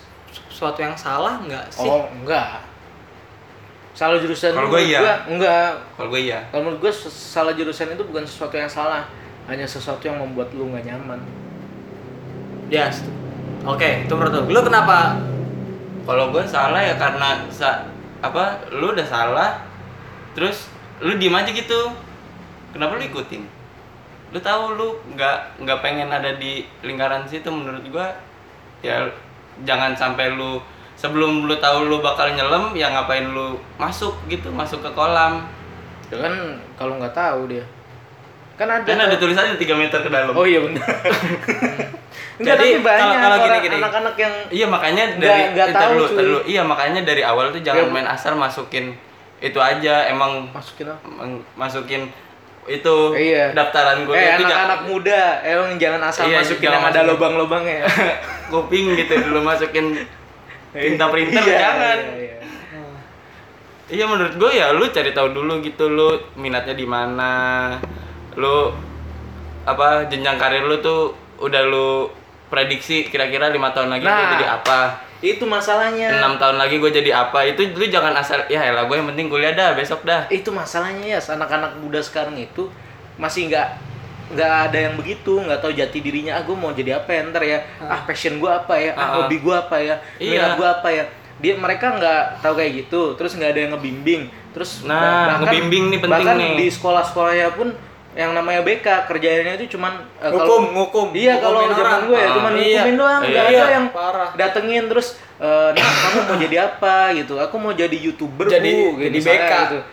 [0.49, 1.83] suatu yang salah nggak sih?
[1.83, 2.63] Oh, enggak.
[3.91, 5.01] Salah jurusan Kalau gua iya.
[5.03, 5.71] gua, enggak.
[5.99, 6.39] Kalau gue iya.
[6.49, 9.03] Kalau menurut gue salah jurusan itu bukan sesuatu yang salah,
[9.45, 11.19] hanya sesuatu yang membuat lu nggak nyaman.
[12.71, 12.87] Ya.
[12.87, 13.11] setu-
[13.61, 14.55] Oke, itu menurut lu.
[14.55, 15.19] Lu kenapa?
[16.07, 17.83] Kalau gue salah ya karena sa
[18.23, 19.59] apa lu udah salah
[20.33, 20.71] terus
[21.03, 21.91] lu diem aja gitu.
[22.71, 23.43] Kenapa lu ikutin?
[24.31, 28.07] Lu tahu lu nggak nggak pengen ada di lingkaran situ menurut gua
[28.79, 29.03] ya
[29.61, 30.63] jangan sampai lu
[30.95, 35.43] sebelum lu tahu lu bakal nyelam ya ngapain lu masuk gitu masuk ke kolam
[36.07, 36.35] Ya kan
[36.75, 37.63] kalau nggak tahu dia.
[38.55, 38.83] Kan ada.
[38.83, 40.83] kan ada tulisannya 3 meter ke dalam Oh iya benar.
[42.37, 43.77] Enggak Jadi, tapi banyak kalau- kalau gini, gini.
[43.79, 46.39] anak-anak yang Iya makanya dari eh, tar tahu, dulu, dulu.
[46.45, 47.93] Iya makanya dari awal tuh jangan Ya.
[47.93, 48.97] main asal masukin
[49.39, 51.07] itu aja emang masukin apa?
[51.55, 52.09] masukin
[52.63, 53.51] itu Iya.
[53.51, 57.89] daftaran gue Eh anak-anak muda, emang jangan asal Iya, masukin yang ada lubang-lubangnya.
[58.53, 59.95] kuping gitu dulu masukin
[60.71, 62.37] tinta printer Iya, jangan Iya, iya.
[63.91, 67.33] iya menurut gue ya lu cari tahu dulu gitu lu minatnya di mana
[68.35, 68.71] lu
[69.63, 72.07] apa jenjang karir lu tuh udah lu
[72.47, 74.31] prediksi kira-kira lima tahun lagi Nah.
[74.33, 74.79] jadi apa
[75.21, 76.17] Itu masalahnya.
[76.17, 77.45] enam tahun lagi gue jadi apa?
[77.45, 80.25] Itu lu jangan asal ya elah gue yang penting kuliah dah besok dah.
[80.33, 82.73] Itu masalahnya ya anak-anak muda sekarang itu
[83.21, 83.69] masih nggak
[84.31, 87.21] nggak ada yang begitu nggak tahu jati dirinya ah gue mau jadi apa ya?
[87.29, 87.59] Ntar ya.
[87.85, 88.97] Ah passion gue apa ya?
[88.97, 90.01] Ah hobi gue apa ya?
[90.17, 90.31] Iya.
[90.33, 91.05] minat gue apa ya?
[91.41, 93.01] Dia mereka nggak tahu kayak gitu.
[93.21, 94.23] Terus nggak ada yang ngebimbing.
[94.57, 96.53] Terus Nah, ngebimbing nih penting bahkan nih.
[96.59, 97.69] di sekolah-sekolahnya pun
[98.13, 101.07] yang namanya BK kerjaannya itu cuman eh, Ngukum, kalau ngukum.
[101.15, 102.03] iya kalau zaman orang.
[102.05, 102.63] gue ya Ah, cuman iya.
[102.75, 103.61] ngukumin doang nggak Iya.
[103.61, 104.31] ada yang Parah.
[104.35, 105.09] datengin terus
[105.41, 109.19] eh, nah kamu mau jadi apa gitu aku mau jadi youtuber Jadi bu gitu, jadi
[109.19, 109.53] BK.
[109.57, 109.79] gitu.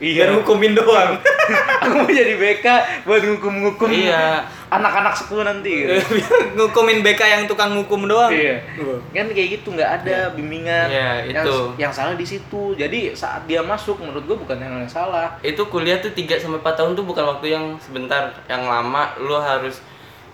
[0.00, 0.24] Iya.
[0.24, 1.12] Biar hukumin doang.
[1.84, 2.64] aku mau jadi BK
[3.04, 4.48] buat ngukum-ngukum Iya.
[4.72, 5.92] anak-anak sekolah nanti gitu.
[6.56, 8.32] Ngukumin BK yang tukang ngukum doang.
[8.32, 8.64] iya
[9.12, 11.76] kan kayak gitu nggak ada bimbingan Iya, itu.
[11.76, 16.00] yang salah di situ jadi saat dia masuk menurut gue bukan yang salah itu kuliah
[16.00, 19.84] tuh 3 sampai 4 tahun tuh bukan waktu yang sebentar, yang lama lu harus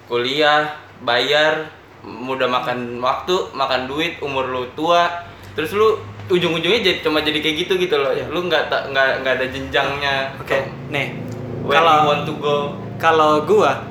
[0.04, 0.70] kuliah,
[1.02, 1.66] bayar,
[2.06, 7.56] mudah makan waktu, makan duit, umur lu tua, terus lu ujung-ujungnya jadi cuma jadi kayak
[7.60, 8.10] gitu gitu loh.
[8.10, 8.26] Iya.
[8.26, 10.14] Lu nggak nggak nggak ada jenjangnya.
[10.38, 11.18] Oke, nih.
[11.62, 12.56] Where you Kalau want to go.
[12.96, 13.82] kalau gua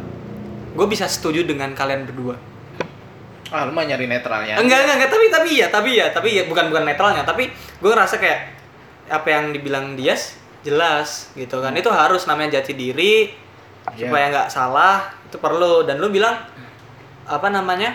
[0.71, 2.35] gua bisa setuju dengan kalian berdua.
[3.45, 6.43] ah lu mah nyari netralnya Enggak, enggak, enggak, tapi tapi ya, tapi ya, tapi ya
[6.43, 8.57] bukan bukan netralnya, tapi gue ngerasa kayak
[9.05, 11.69] apa yang dibilang Dias jelas gitu kan.
[11.71, 13.29] Itu harus namanya jati diri
[13.93, 14.09] Iya.
[14.09, 16.33] supaya nggak salah, itu perlu dan lu bilang
[17.25, 17.91] apa namanya?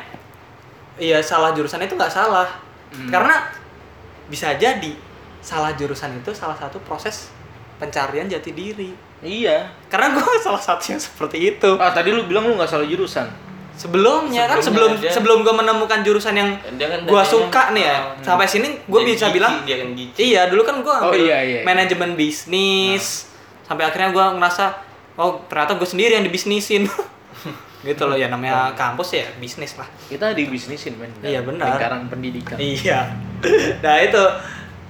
[0.94, 2.46] Iya, salah jurusan itu nggak salah.
[2.90, 3.08] Hmm.
[3.08, 3.46] Karena
[4.26, 4.92] bisa jadi
[5.38, 7.32] salah jurusan itu salah satu proses
[7.76, 9.64] pencarian jati diri Iya.
[9.86, 13.24] karena gue salah satu yang seperti itu Ah tadi lu bilang lu nggak salah jurusan.
[13.72, 17.96] sebelumnya, kan sebelum Sebelumnya dia- sebelum gue menemukan jurusan yang kan gue suka nih ya
[17.96, 18.20] Hmm.
[18.22, 20.20] sampai sini gue bisa gici, bilang dia kan gici.
[20.26, 21.60] iya dulu kan gue Oh, iya, iya.
[21.62, 23.24] manajemen bisnis
[23.62, 24.76] sampai akhirnya gue ngerasa
[25.16, 26.84] oh ternyata gue sendiri yang dibisnisin
[27.80, 31.08] gitu loh ya namanya kampus ya bisnis lah Kita di bisnisin men.
[31.24, 31.72] Iya, benar.
[31.72, 32.56] Lingkaran pendidikan.
[32.60, 33.08] Iya.
[33.80, 34.20] Nah itu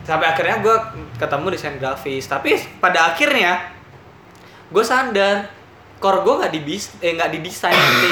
[0.03, 0.77] sampai akhirnya gue
[1.15, 2.27] ketemu desain grafis.
[2.27, 3.63] Tapi pada akhirnya
[4.75, 5.47] gue sadar
[6.03, 8.11] core gue nggak di bis eh nggak di desain nanti.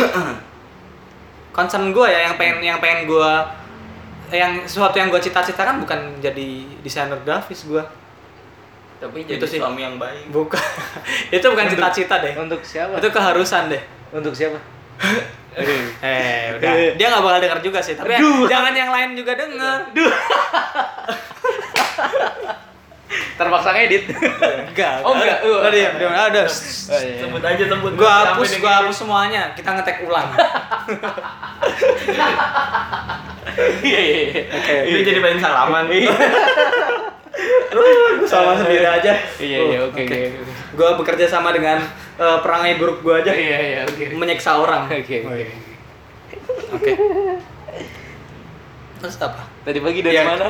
[1.57, 3.31] Concern gue ya yang pengen yang pengen gue
[4.31, 7.83] yang sesuatu yang gue cita-citakan bukan jadi desainer grafis gue.
[9.03, 9.59] Tapi Itu jadi sih.
[9.59, 10.31] suami yang baik.
[10.31, 10.63] Bukan.
[11.35, 12.39] itu bukan cita-cita deh.
[12.39, 13.03] Untuk siapa?
[13.03, 13.98] Itu keharusan deh.
[14.13, 14.59] Untuk siapa?
[15.59, 16.95] Eh, udah.
[16.95, 17.99] Dia nggak bakal denger juga sih.
[17.99, 19.91] Tapi ya, jangan yang lain juga denger.
[23.35, 24.07] Terpaksa ngedit.
[24.71, 25.03] Enggak.
[25.03, 25.43] Oh, enggak.
[25.43, 26.15] Oh, diam, diam.
[26.15, 26.47] Ada.
[26.47, 27.27] Oh, iya.
[27.27, 27.93] Sebut aja sebut.
[27.99, 29.51] Gua hapus, dia gua hapus semuanya.
[29.59, 30.31] Kita ngetek ulang.
[33.59, 34.43] Iya iya iya.
[34.87, 35.91] Dia jadi pengen salaman.
[37.69, 37.87] Gua
[38.25, 39.13] sama sendiri aja.
[39.37, 40.21] Iya iya oke oke.
[40.75, 41.79] Gua bekerja sama dengan
[42.17, 43.31] eh, perangai buruk gua aja.
[43.31, 44.05] Iya iya oke.
[44.13, 44.87] Menyiksa orang.
[44.87, 45.39] Oke Oh, oke.
[45.39, 45.49] iya.
[46.71, 46.93] Oke.
[48.99, 49.47] Terus apa?
[49.63, 50.25] Tadi pagi dari Iya.
[50.25, 50.47] mana?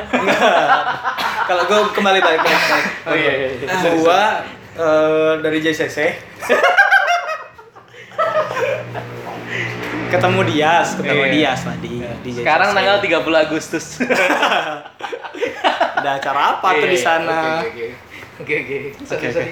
[1.49, 2.61] Kalau gua kembali balik balik.
[2.63, 2.85] balik.
[3.05, 3.47] Oh iya iya.
[3.53, 3.91] iya.
[3.95, 4.21] Gua
[4.75, 5.97] eh, dari JCC.
[10.09, 11.31] ketemu Dias, ketemu Iya.
[11.31, 12.41] Dias lah di di JCC.
[12.41, 13.85] Sekarang tanggal 30 Agustus.
[15.99, 17.39] ada acara apa tuh Iya, di iya, sana?
[18.39, 18.77] Oke oke.
[19.03, 19.51] Oke oke.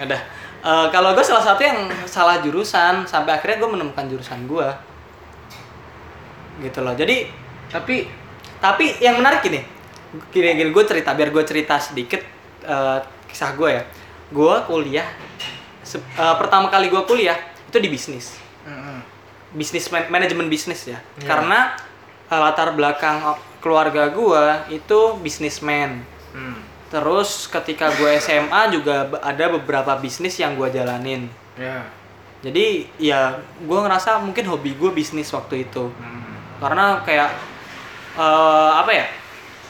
[0.00, 0.18] Ada.
[0.58, 4.68] Eh, kalau gue salah satu yang salah jurusan sampai akhirnya gue menemukan jurusan gue.
[6.58, 6.92] Gitu loh.
[6.92, 7.30] Jadi
[7.68, 8.08] Tapi
[8.58, 9.60] tapi yang menarik gini,
[10.32, 12.24] gini gini gue cerita biar gue cerita sedikit
[12.64, 12.98] eh,
[13.28, 13.82] kisah gue ya.
[14.28, 15.04] Gue kuliah
[15.84, 17.36] se- eh, pertama kali gue kuliah
[17.68, 18.40] itu di bisnis,
[19.52, 20.96] bisnis man- manajemen bisnis ya.
[21.20, 21.28] Iya.
[21.28, 21.76] Karena
[22.24, 23.20] eh, latar belakang
[23.58, 24.44] keluarga gue
[24.74, 26.02] itu bisnismen.
[26.34, 26.60] hmm.
[26.88, 31.28] Terus ketika gue SMA juga ada beberapa bisnis yang gue jalanin.
[31.58, 31.84] ya.
[32.38, 35.90] Jadi ya gue ngerasa mungkin hobi gue bisnis waktu itu.
[35.90, 36.38] Hmm.
[36.62, 37.30] Karena kayak
[38.16, 39.06] eh, apa ya?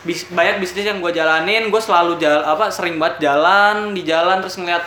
[0.06, 4.38] Bis, banyak bisnis yang gue jalanin, gue selalu jalan apa sering banget jalan di jalan
[4.38, 4.84] terus ngeliat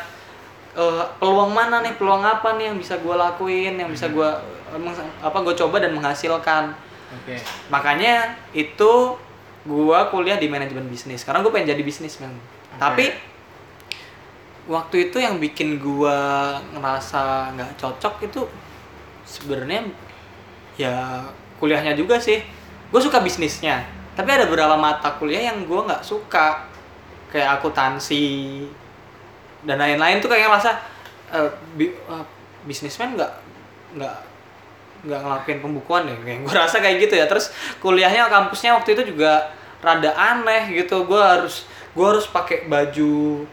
[0.77, 4.29] eh, peluang mana nih, peluang apa nih yang bisa gue lakuin, yang bisa gue
[4.71, 6.90] eh, apa gue coba dan menghasilkan.
[7.11, 7.35] Oke.
[7.67, 9.17] Makanya itu
[9.67, 12.33] gua kuliah di manajemen bisnis karena gue pengen jadi bisnismen.
[12.79, 13.13] Tapi
[14.65, 18.41] waktu itu yang bikin gua ngerasa nggak cocok itu
[19.27, 19.85] sebenarnya
[20.79, 21.25] ya
[21.61, 22.41] kuliahnya juga sih.
[22.91, 23.87] Gue suka bisnisnya,
[24.17, 26.67] tapi ada beberapa mata kuliah yang gua nggak suka
[27.31, 28.67] kayak akuntansi
[29.63, 30.71] dan lain-lain tuh kayak ngerasa
[31.31, 32.25] eh, bi- eh,
[32.67, 33.31] bisnismen nggak
[33.95, 34.17] nggak
[35.05, 36.15] nggak ngelakuin pembukuan ya.
[36.21, 37.25] Kayak gue rasa kayak gitu ya.
[37.25, 39.49] Terus kuliahnya kampusnya waktu itu juga
[39.81, 41.05] rada aneh gitu.
[41.05, 43.45] Gue harus gue harus pakai baju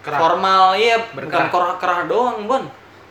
[0.00, 0.18] Kerah.
[0.18, 0.76] formal.
[0.76, 2.64] Iya bukan kerah, kerah doang bon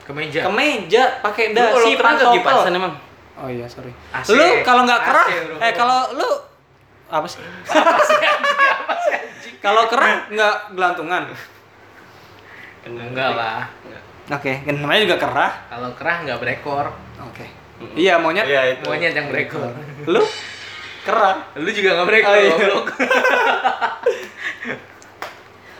[0.09, 0.41] Kemeja.
[0.41, 2.65] kemeja pakai dasi pantopel
[3.39, 3.93] oh iya sorry.
[4.09, 4.33] AC.
[4.33, 5.55] lu kalau nggak kerah AC, bro.
[5.61, 6.29] eh kalau lu
[7.13, 7.41] apa sih?
[9.59, 11.23] Kalau kerah nggak gelantungan.
[12.89, 13.69] Enggak lah.
[14.33, 15.51] oke kan namanya juga kerah.
[15.69, 16.85] Kalau kerah nggak berekor.
[17.21, 17.45] oke
[17.95, 18.85] iya monyet Iya itu.
[18.85, 19.71] Monyet yang berekor.
[20.05, 20.21] lu
[20.99, 22.29] kerah Lu juga nggak berekor.
[22.29, 22.55] Oh, iya.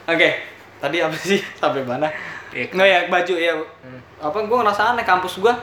[0.10, 0.30] Oke,
[0.80, 2.10] tadi apa sih sampai mana?
[2.50, 3.54] Iya, Nggak ya baju ya.
[3.54, 4.00] Hmm.
[4.20, 5.54] Apa gue ngerasa aneh kampus gue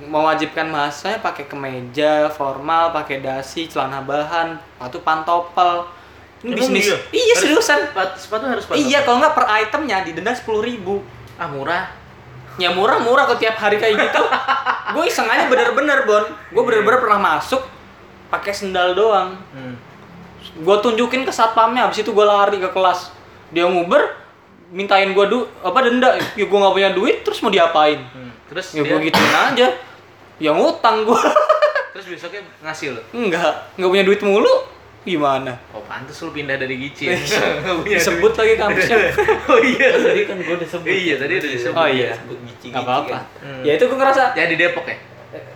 [0.00, 5.84] mewajibkan mahasiswa pakai kemeja formal, pakai dasi, celana bahan, sepatu pantopel.
[6.40, 6.88] Ini Emang bisnis.
[6.88, 6.96] iya?
[7.12, 7.78] Iya Harus seriusan.
[7.84, 8.78] Sepatu, sepatu harus sepatu.
[8.80, 11.04] Iya kalau nggak per itemnya didenda sepuluh ribu.
[11.36, 11.84] Ah murah.
[12.56, 14.22] Ya murah murah kok tiap hari kayak gitu.
[14.92, 16.24] gue iseng aja bener-bener bon.
[16.50, 17.62] Gue bener-bener pernah masuk
[18.28, 19.34] pakai sendal doang.
[19.52, 19.74] Hmm.
[20.40, 23.12] gue tunjukin ke satpamnya habis itu gue lari ke kelas
[23.52, 24.16] dia nguber
[24.72, 28.32] mintain gue du apa denda ya gue nggak punya duit terus mau diapain Hmm.
[28.48, 29.66] Terus ya dia, gue gituin aja
[30.40, 31.20] yang ngutang gue
[31.92, 33.02] terus besoknya ngasih lo.
[33.12, 34.54] enggak nggak punya duit mulu
[35.00, 37.16] gimana Oh pantes lu pindah dari Gicin.
[37.88, 37.96] Iya.
[37.96, 38.96] Disebut lagi kampusnya
[39.50, 39.88] oh iya.
[39.90, 40.86] Tadi kan gue udah sebut.
[40.86, 41.76] Iya, tadi udah disebut.
[41.76, 42.38] oh iya Sebut
[42.68, 43.18] nggak apa-apa.
[43.40, 43.62] Hmm.
[43.64, 44.96] ya itu gue ngerasa Ya di Depok ya.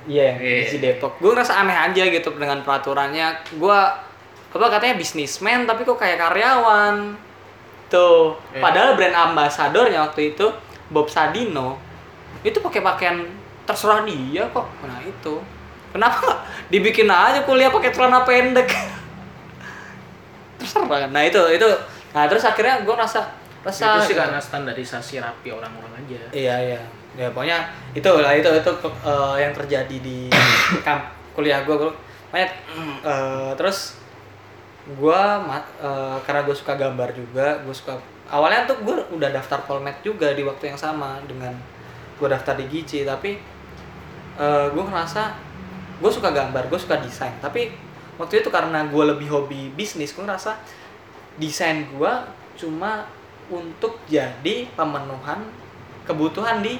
[0.04, 0.64] Iya Iya.
[0.70, 3.78] di Depok gue ngerasa aneh aja gitu dengan peraturannya gue
[4.54, 7.18] apa katanya bisnismen tapi kok kayak karyawan
[7.86, 8.62] tuh Iya.
[8.62, 10.46] padahal brand ambasadornya waktu itu
[10.88, 11.76] Bob Sadino
[12.40, 13.18] itu pakai pakaian
[13.64, 15.42] terserah dia kok nah itu
[15.90, 18.68] kenapa dibikin aja kuliah pakai celana pendek
[20.64, 21.68] terserah nah itu itu
[22.16, 24.20] nah terus akhirnya gue ngerasa resah itu sih gitu.
[24.20, 26.80] karena standarisasi rapi orang-orang aja Iya iya.
[27.14, 27.58] Ya pokoknya
[27.96, 30.28] itu lah itu itu eh, yang terjadi di
[30.86, 31.74] kamp kuliah gue.
[32.28, 32.50] Banyak
[33.02, 33.96] eh, terus
[34.84, 35.22] gue
[36.28, 37.96] karena gue suka gambar juga, gue suka
[38.28, 41.56] awalnya tuh gue udah daftar Polmed juga di waktu yang sama dengan
[42.20, 43.40] gue daftar di Gici tapi
[44.68, 45.32] gue ngerasa
[46.04, 47.72] gue suka gambar, gue suka desain tapi
[48.16, 50.54] waktu itu karena gue lebih hobi bisnis gue ngerasa
[51.38, 52.12] desain gue
[52.54, 53.06] cuma
[53.50, 55.42] untuk jadi pemenuhan
[56.04, 56.78] kebutuhan di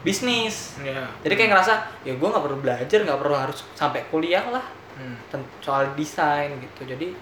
[0.00, 0.80] bisnis.
[0.80, 1.04] Iya.
[1.20, 1.74] jadi kayak ngerasa
[2.08, 4.64] ya gue nggak perlu belajar nggak perlu harus sampai kuliah lah
[5.00, 5.16] Hmm.
[5.64, 6.84] soal desain gitu.
[6.84, 7.16] Jadi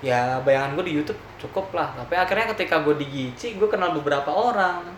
[0.00, 1.92] ya bayangan gue di YouTube cukup lah.
[1.92, 4.88] Tapi akhirnya ketika gue di Gici gue kenal beberapa orang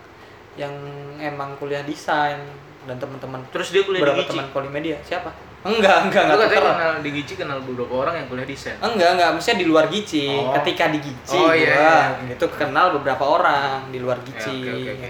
[0.55, 0.71] yang
[1.19, 2.39] emang kuliah desain
[2.87, 4.31] dan teman-teman terus dia kuliah beberapa di Gici?
[4.31, 4.97] teman polimedia.
[5.03, 6.75] Siapa enggak enggak lu enggak katanya tukeran.
[6.75, 10.27] kenal di Gici kenal beberapa orang yang kuliah desain enggak enggak maksudnya di luar Gici.
[10.27, 10.51] Oh.
[10.59, 12.29] ketika di Gici Oh, iya, gua iya.
[12.35, 14.59] gitu kenal beberapa orang di luar Gici.
[14.59, 15.09] Ya, oke, oke, oke.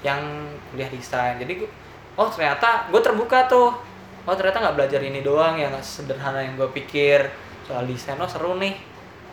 [0.00, 0.20] yang
[0.72, 1.68] kuliah desain jadi gua,
[2.16, 3.72] oh ternyata gue terbuka tuh.
[4.28, 7.24] Oh ternyata nggak belajar ini doang ya nggak sederhana yang gue pikir.
[7.64, 8.76] Soal desain oh seru nih.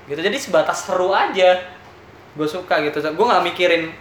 [0.07, 1.59] Gitu jadi sebatas seru aja
[2.37, 3.03] gue suka gitu.
[3.03, 3.91] Gue nggak mikirin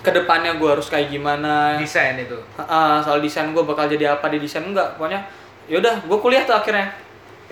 [0.00, 1.76] ke depannya gue harus kayak gimana.
[1.76, 2.36] Desain itu?
[2.56, 4.96] Ah, soal desain gue bakal jadi apa di desain enggak.
[4.96, 5.20] Pokoknya
[5.66, 6.92] yaudah gue kuliah tuh akhirnya.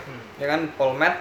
[0.00, 0.20] Hmm.
[0.38, 1.14] ya kan Polmed.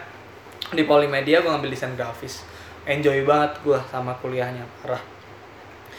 [0.73, 2.41] Di Polimedia gue ngambil desain grafis.
[2.89, 5.01] Enjoy banget gue sama kuliahnya parah.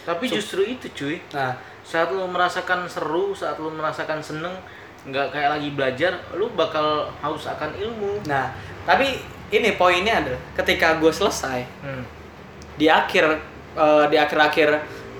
[0.05, 1.17] Tapi justru itu cuy.
[1.33, 1.55] Nah.
[1.85, 4.57] Saat lu merasakan seru saat lu merasakan seneng
[5.05, 8.25] nggak kayak lagi belajar lu bakal haus akan ilmu.
[8.25, 8.57] Nah
[8.89, 9.21] tapi
[9.53, 12.05] ini poinnya adalah ketika gue selesai hmm.
[12.77, 13.25] di akhir
[13.77, 14.69] eh, di akhir-akhir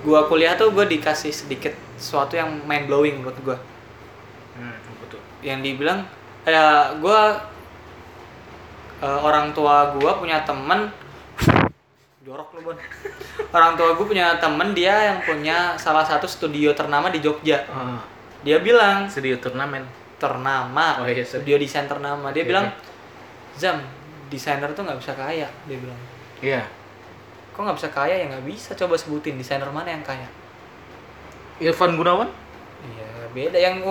[0.05, 3.57] gue kuliah tuh gue dikasih sedikit sesuatu yang mind blowing menurut gue
[5.45, 6.01] yang dibilang
[6.41, 7.21] ya gue
[9.05, 10.89] orang tua gue punya temen.
[12.25, 12.77] Jorok lu bon.
[13.53, 17.61] Orang tua gue punya temen dia yang punya salah satu studio ternama di Jogja.
[17.69, 18.01] Ah,
[18.41, 19.85] dia bilang studio turnamen.
[20.17, 21.03] Ternama.
[21.03, 21.45] Oh, iya, sorry.
[21.45, 22.33] studio desain ternama.
[22.33, 22.65] Dia Oke, bilang.
[23.55, 23.77] Zam
[24.27, 25.99] desainer tuh nggak bisa kaya dia bilang.
[26.41, 26.65] Iya.
[27.53, 28.15] Kok nggak bisa kaya?
[28.17, 28.73] Ya nggak bisa.
[28.73, 30.25] Coba sebutin desainer mana yang kaya.
[31.61, 32.27] Irfan Gunawan
[33.35, 33.83] beda yang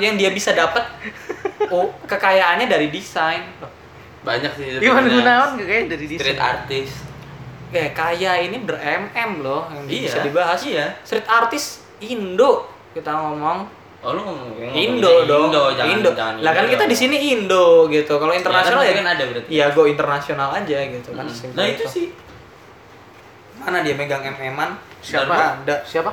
[0.00, 0.80] yang dia bisa dapat
[1.74, 3.44] oh kekayaannya dari desain
[4.20, 5.12] banyak sih sebenarnya.
[5.14, 6.94] Gunawan kayak dari street desain artist
[7.68, 10.58] kayak kaya ini ber MM loh yang Iya, bisa dibahas.
[10.64, 10.86] iya.
[11.00, 13.68] Street artist Indo kita ngomong.
[14.00, 15.48] oh lu ngomong Indo dong.
[15.48, 16.10] Indo jangan Indo.
[16.10, 16.72] jangan lah kan Indo.
[16.74, 18.16] kita di sini Indo gitu.
[18.16, 19.48] Kalau internasional ya, kan mungkin ada berarti.
[19.52, 21.24] Iya, go internasional aja gitu kan.
[21.24, 21.36] Hmm.
[21.36, 22.06] Simpel nah itu sih
[23.56, 24.72] Mana dia megang MM-an?
[25.00, 25.84] siapa Ada.
[25.84, 26.10] siapa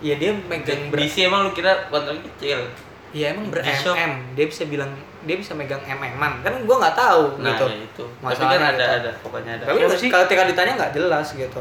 [0.00, 2.64] Iya dia megang ber DC emang lu kira kontrak kecil
[3.10, 3.60] Iya emang ber.
[3.60, 4.12] MM.
[4.32, 4.90] Dia bisa bilang
[5.20, 6.40] dia bisa megang MM-an.
[6.40, 7.64] Kan gua nggak tahu nah gitu.
[7.66, 8.96] ya itu tapi Masalahnya kan ada gitu.
[8.96, 10.08] ada pokoknya ada Tapi sih?
[10.08, 11.60] kalau ketika ditanya nggak jelas gitu.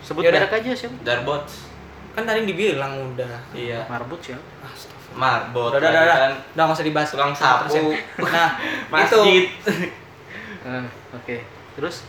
[0.00, 0.40] sebut Yaudah.
[0.40, 1.54] merek aja siapa Darbots
[2.10, 3.34] Kan tadi dibilang udah.
[3.50, 5.14] iya Marbot Astagfirullah.
[5.14, 7.08] marbot Udah, udah, udah, kan udah nggak usah dibahas.
[7.08, 7.90] Tukang Nah, sapu.
[8.24, 8.48] Nah,
[9.00, 9.46] itu masjid
[10.62, 11.36] Ah, oke
[11.72, 12.04] terus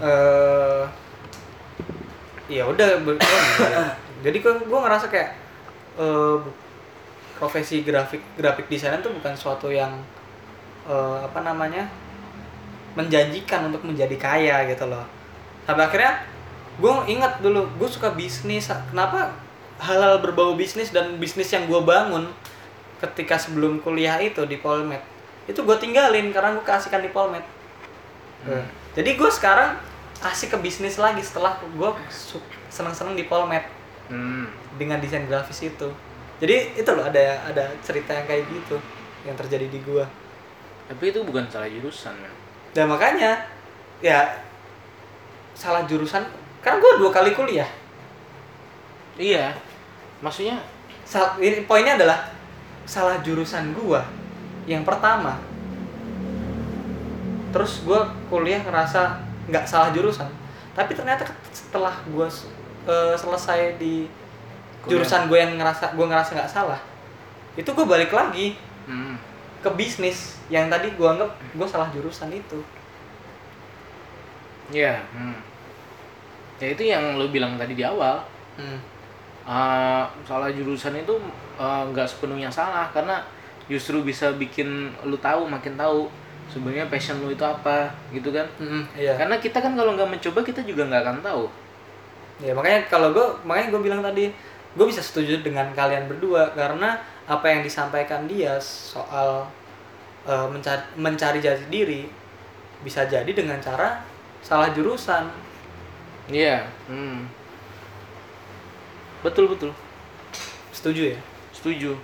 [0.00, 0.82] eh
[2.48, 2.88] ya udah
[4.22, 5.30] jadi gua gua ngerasa kayak
[6.00, 6.38] eh
[7.36, 9.90] profesi grafik grafik desainer tuh bukan suatu yang
[10.86, 11.90] eh, apa namanya
[12.94, 15.02] menjanjikan untuk menjadi kaya gitu loh.
[15.66, 16.22] Sampai akhirnya
[16.80, 19.36] gue ingat dulu gue suka bisnis kenapa
[19.76, 22.32] hal-hal berbau bisnis dan bisnis yang gue bangun
[23.02, 25.02] ketika sebelum kuliah itu di Polmed
[25.44, 27.44] itu gue tinggalin karena gue keasikan di Polmed.
[28.42, 28.64] Hmm.
[28.96, 29.78] jadi gue sekarang
[30.24, 31.90] asik ke bisnis lagi setelah gue
[32.72, 33.62] seneng-seneng di Polmed
[34.08, 34.46] hmm.
[34.80, 35.88] dengan desain grafis itu.
[36.42, 38.76] Jadi itu loh ada ada cerita yang kayak gitu
[39.22, 40.02] yang terjadi di gue
[40.92, 42.34] tapi itu bukan salah jurusan men.
[42.76, 43.48] Dan makanya
[44.02, 44.28] ya
[45.56, 46.20] salah jurusan
[46.60, 47.68] karena gue dua kali kuliah.
[49.16, 49.56] Iya.
[50.20, 50.60] Maksudnya?
[51.08, 52.28] Sal- ini poinnya adalah
[52.84, 54.04] salah jurusan gua
[54.68, 55.40] yang pertama.
[57.52, 59.16] Terus gua kuliah ngerasa
[59.48, 60.28] nggak salah jurusan.
[60.72, 62.28] Tapi ternyata setelah gua
[62.88, 64.06] eh, selesai di
[64.82, 64.98] Kuliah.
[64.98, 66.80] jurusan gue yang ngerasa gua ngerasa nggak salah
[67.54, 68.58] itu gua balik lagi
[68.90, 69.14] hmm.
[69.62, 72.58] ke bisnis yang tadi gua anggap gua salah jurusan itu
[74.72, 75.04] Iya.
[75.12, 75.36] Hmm.
[76.56, 78.24] Ya itu yang lu bilang tadi di awal.
[78.56, 78.80] hmm.
[79.42, 81.18] Uh, salah jurusan itu
[81.58, 83.18] uh, nggak sepenuhnya salah karena
[83.66, 86.06] justru bisa bikin lu tahu makin tahu
[86.46, 88.46] sebenarnya passion lu itu apa gitu kan.
[88.62, 91.44] Mm-mm, iya Karena kita kan kalau nggak mencoba kita juga nggak akan tahu.
[92.42, 94.28] Ya makanya kalau gue makanya gue bilang tadi
[94.72, 96.98] gue bisa setuju dengan kalian berdua karena
[97.30, 99.46] apa yang disampaikan dia soal
[100.26, 102.02] eh, mencari mencari jati diri
[102.82, 104.02] bisa jadi dengan cara
[104.42, 105.30] salah jurusan
[106.30, 106.62] Iya.
[106.86, 107.26] Hmm.
[109.26, 109.74] Betul betul.
[110.70, 111.18] Setuju ya?
[111.50, 111.98] Setuju.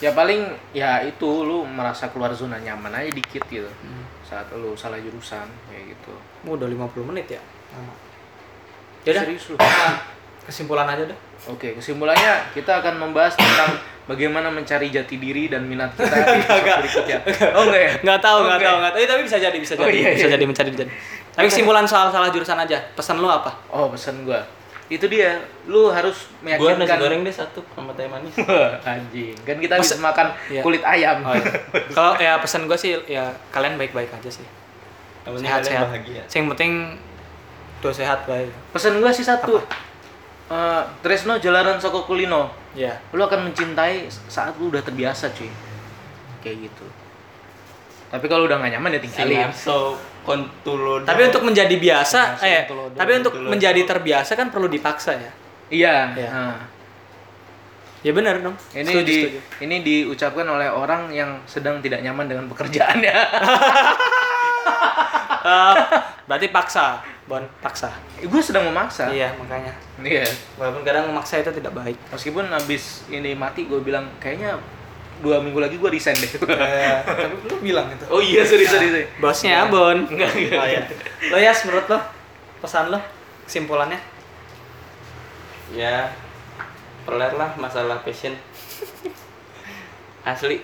[0.00, 3.68] Ya paling ya itu lu merasa keluar zona nyaman aja dikit gitu.
[4.26, 6.14] Saat lu salah jurusan kayak gitu.
[6.48, 7.42] Udah 50 menit ya?
[7.76, 7.94] Lama.
[9.02, 9.56] Yaudah, Serius lu.
[10.42, 11.18] kesimpulan aja deh.
[11.44, 13.74] Oke, kesimpulannya kita akan membahas tentang
[14.04, 16.76] bagaimana mencari jati diri dan minat kita di Enggak.
[16.80, 17.18] berikutnya.
[17.52, 17.92] Oh enggak ya?
[18.00, 18.66] Nggak tahu, nggak Oke.
[18.66, 19.02] tahu, nggak tahu.
[19.02, 20.34] Eh, tapi bisa jadi, bisa Oh, jadi, iya, bisa iya.
[20.34, 20.90] jadi mencari jadi.
[21.32, 22.78] Tapi kesimpulan soal salah jurusan aja.
[22.92, 23.50] Pesan lu apa?
[23.68, 24.42] Oh, pesan gua.
[24.86, 28.34] Itu dia, lu harus Gua nasi meyakinkan goreng deh satu sama teh manis.
[28.84, 29.34] Anjing.
[29.40, 30.60] Kan kita bisa makan Iya.
[30.60, 31.24] kulit ayam.
[31.24, 31.48] Oh, iya.
[31.96, 34.44] Kalau ya pesan gue sih ya kalian baik-baik aja sih.
[35.24, 35.86] Yang penting Sehat kalian sehat.
[35.88, 36.22] bahagia.
[36.28, 36.72] Yang penting
[37.82, 38.54] tuh sehat baik.
[38.70, 39.58] Pesan gua sih satu.
[40.52, 42.54] Eh, Tresno jalanan soko kulino.
[42.78, 43.02] Ya.
[43.10, 45.50] Lu akan mencintai saat lu udah terbiasa, cuy.
[46.40, 46.86] Kayak gitu.
[48.12, 49.48] Tapi kalau udah gak nyaman ya tinggalin.
[49.56, 51.00] So kontulo.
[51.02, 53.50] Tapi untuk menjadi biasa, eh, tulodo, tapi untuk tulodo.
[53.50, 55.32] menjadi terbiasa kan perlu dipaksa ya.
[55.72, 55.96] Iya.
[56.14, 56.28] Iya.
[56.30, 56.60] nah.
[58.02, 58.58] Ya benar dong.
[58.74, 59.40] Ini Setuju, di setuju.
[59.62, 63.14] ini diucapkan oleh orang yang sedang tidak nyaman dengan pekerjaannya.
[65.42, 65.74] Eh,
[66.28, 67.02] berarti paksa,
[67.32, 67.88] Bon, paksa.
[68.20, 69.08] gue sedang memaksa.
[69.08, 69.72] Iya, makanya.
[70.04, 70.20] Iya.
[70.60, 71.96] Walaupun kadang memaksa itu tidak baik.
[72.12, 74.60] Meskipun habis ini mati gue bilang kayaknya
[75.24, 76.28] dua minggu lagi gue resign deh.
[76.28, 78.04] tapi lu bilang itu.
[78.12, 78.92] oh iya sorry sorry.
[78.92, 79.04] sorry.
[79.16, 79.96] Bosnya Bon.
[79.96, 80.60] Enggak enggak.
[80.60, 80.82] Oh, iya.
[81.32, 81.98] Lo ya, menurut lo
[82.60, 83.00] pesan lo
[83.48, 83.96] kesimpulannya?
[85.72, 86.12] ya
[87.08, 88.36] peler lah masalah passion.
[90.28, 90.60] Asli.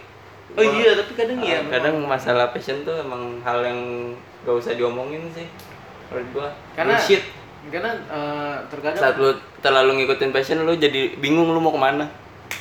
[0.53, 1.65] Oh Gua- iya tapi kadang iya.
[1.65, 4.13] Ah, kadang masalah passion tuh emang hal yang
[4.45, 5.49] gak usah diomongin sih
[6.09, 7.23] menurut gua Karena- Bullshit.
[7.69, 9.29] karena eh, terkadang saat lu
[9.59, 12.07] terlalu ngikutin passion lu jadi bingung lu mau ke mana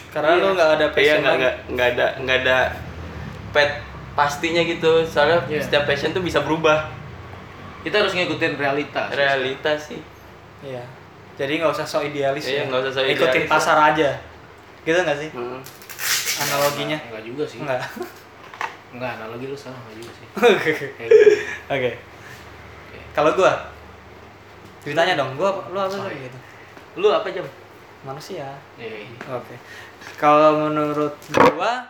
[0.08, 0.41] Karena Iya.
[0.41, 1.39] lo nggak ada Iya passion nggak lagi.
[1.39, 2.58] nggak nggak ada nggak ada
[3.50, 3.72] pet
[4.14, 5.62] pastinya gitu soalnya Iya.
[5.62, 6.89] setiap passion tuh bisa berubah
[7.80, 9.08] kita harus ngikutin realitas.
[9.10, 10.02] realitas sih
[10.60, 10.82] Iya.
[11.36, 12.68] Jadi nggak usah so idealis Iya, ya.
[12.68, 14.10] nggak usah so Ikutin idealis, pasar aja.
[14.82, 15.30] Gitu nggak sih?
[15.30, 15.62] Hmm.
[16.39, 16.98] Analoginya?
[17.00, 17.62] Enggak juga sih.
[17.62, 17.78] Enggak.
[18.89, 20.26] Enggak, analogi lu salah enggak juga sih.
[20.50, 20.72] Oke.
[20.98, 21.16] Gitu.
[21.70, 21.91] Oke.
[23.18, 23.74] Kalau gua
[24.86, 26.38] ceritanya dong, gua lu apa sih gitu?
[27.01, 27.41] Lu apa jam?
[28.05, 28.53] Manusia.
[28.78, 29.09] Iya.
[29.34, 29.57] Oke.
[30.22, 31.89] Kalau menurut gua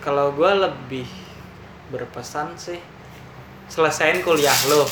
[0.00, 1.04] kalau gua lebih
[1.92, 2.80] berpesan sih
[3.68, 4.88] selesain kuliah lo.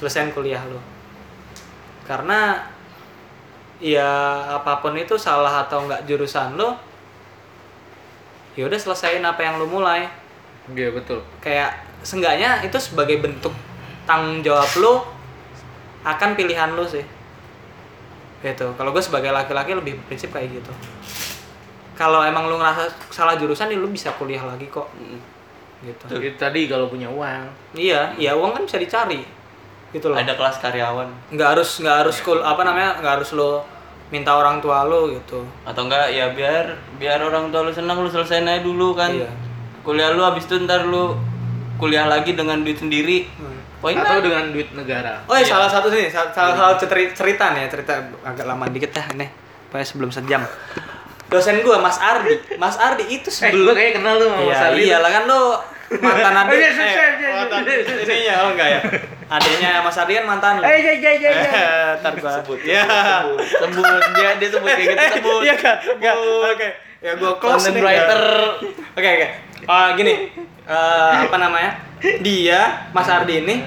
[0.00, 0.80] Selesain kuliah lo.
[2.08, 2.72] Karena
[3.82, 4.08] ya
[4.62, 6.78] apa pun itu salah atau enggak jurusan lo
[8.54, 10.06] ya udah selesain apa yang lo mulai
[10.70, 11.18] Iya betul.
[11.42, 13.54] kayak seenggaknya itu sebagai bentuk
[14.04, 14.94] tanggung jawab lo
[16.02, 17.02] akan pilihan lo sih.
[18.42, 18.66] Gitu.
[18.74, 20.72] Kalau gue sebagai laki-laki lebih prinsip kayak gitu.
[21.94, 24.90] Kalau emang lu ngerasa salah jurusan ya lu bisa kuliah lagi kok.
[25.86, 26.02] Gitu.
[26.10, 26.18] Tuh.
[26.18, 27.46] Itu tadi kalau punya uang.
[27.78, 29.22] iya iya uang kan bisa dicari.
[29.94, 30.18] Gitu loh.
[30.18, 31.08] Ada kelas karyawan.
[31.30, 33.62] Nggak harus nggak harus kul apa namanya nggak harus lo
[34.10, 35.46] minta orang tua lo gitu.
[35.62, 39.14] Atau enggak ya biar biar orang tua lu senang lu selesaiin aja dulu kan.
[39.14, 39.30] Iya.
[39.82, 41.10] kuliah lu habis itu ntar lu
[41.82, 43.26] kuliah lagi dengan duit sendiri
[43.82, 44.22] Why Atau not?
[44.22, 45.26] dengan duit negara.
[45.26, 45.58] Oh iya, Iya.
[45.58, 49.26] salah satu nih, salah, salah satu cerita, cerita nih, cerita agak lama dikit dah ini.
[49.66, 50.46] Pokoknya sebelum sejam.
[51.26, 54.54] Dosen gua Mas Ardi, Mas Ardi itu Eh, sebelum lu kayak kenal lu sama Mas
[54.54, 54.82] Iya, Ardi.
[54.86, 55.40] iyalah kan lu
[55.98, 56.54] mantan adik.
[56.54, 57.94] Oh, iya, iya, eh, iya, iya, mantan iya, iya.
[57.98, 58.80] ininya oh enggak ya?
[59.28, 60.62] Adiknya Mas Ardi kan mantan lu.
[60.62, 61.50] Eh, iya, iya, iya, iya.
[61.98, 62.82] Ntar gua sebut Ya.
[62.86, 65.76] sebut sebut dia dia sebut kayak gitu sebut Iya kan?
[65.90, 66.14] Enggak.
[66.46, 66.68] Oke.
[67.02, 67.82] Ya gua close Content nih.
[67.82, 68.22] writer.
[68.94, 69.28] Oke, oke.
[69.64, 70.30] Ah, gini.
[70.62, 71.78] Eh, apa namanya?
[72.20, 73.62] Dia, Mas Ardi ini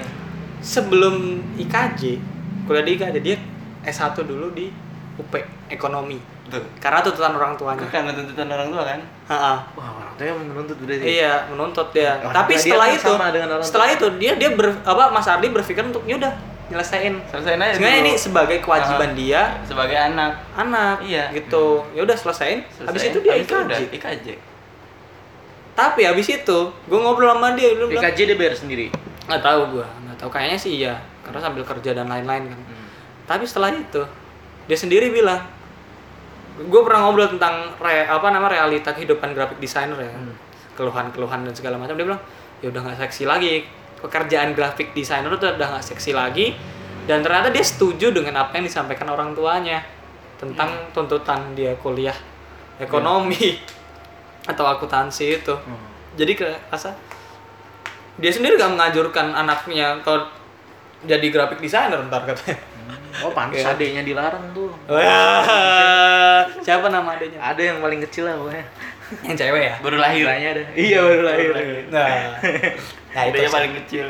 [0.60, 1.14] sebelum
[1.54, 2.20] IKJ,
[2.64, 3.36] kuliah di IKJ dia
[3.82, 4.68] S1 dulu di
[5.14, 5.32] UP
[5.68, 6.20] Ekonomi.
[6.46, 7.82] tuh Karena tuntutan orang tuanya.
[7.84, 9.54] karena tuntutan orang tua kan Ha-ha.
[9.74, 11.02] Wah, orang tuanya menuntut berarti.
[11.04, 12.20] Iya, menuntut dia.
[12.20, 13.66] Orang Tapi dia setelah itu, sama dengan orang tua.
[13.66, 16.30] setelah itu dia dia ber, apa Mas Ardi berpikir untuk yaudah
[16.66, 17.18] nyelesain.
[17.24, 19.16] selesaiin aja Sebenarnya ini sebagai kewajiban Aha.
[19.16, 21.30] dia sebagai anak anak Iya.
[21.32, 24.26] gitu ya udah selesain habis itu dia IKJ udah IKJ
[25.76, 28.88] tapi habis itu gue ngobrol sama dia bilang IKJ dia bayar sendiri.
[29.28, 30.30] nggak tahu gue nggak tahu.
[30.32, 32.58] Kayaknya sih iya karena sambil kerja dan lain-lain kan.
[32.58, 32.86] Hmm.
[33.26, 34.02] tapi setelah itu
[34.70, 35.42] dia sendiri bilang
[36.56, 40.10] gue pernah ngobrol tentang re, apa nama realita kehidupan graphic designer ya.
[40.16, 40.34] Hmm.
[40.76, 41.96] keluhan-keluhan dan segala macam.
[41.96, 42.22] Dia bilang
[42.64, 43.64] ya udah nggak seksi lagi.
[43.96, 46.56] Pekerjaan graphic designer itu udah nggak seksi lagi.
[47.08, 49.80] Dan ternyata dia setuju dengan apa yang disampaikan orang tuanya
[50.36, 52.16] tentang tuntutan dia kuliah
[52.76, 53.56] ekonomi
[54.46, 55.86] atau akuntansi itu Hmm.
[56.14, 56.94] jadi kerasa
[58.16, 60.24] dia sendiri gak mengajurkan anaknya kalau
[61.02, 62.56] jadi graphic designer ntar katanya
[63.16, 63.72] Oh, pantas Iya.
[63.72, 64.68] adeknya dilarang tuh.
[64.86, 68.60] Wah, siapa nama adanya Ada yang paling kecil lah pokoknya.
[69.22, 70.62] yang cewek ya baru lahir ada.
[70.74, 71.50] Iya, baru lahir.
[71.88, 72.36] nah
[73.10, 73.48] nah itu sih.
[73.48, 74.06] paling kecil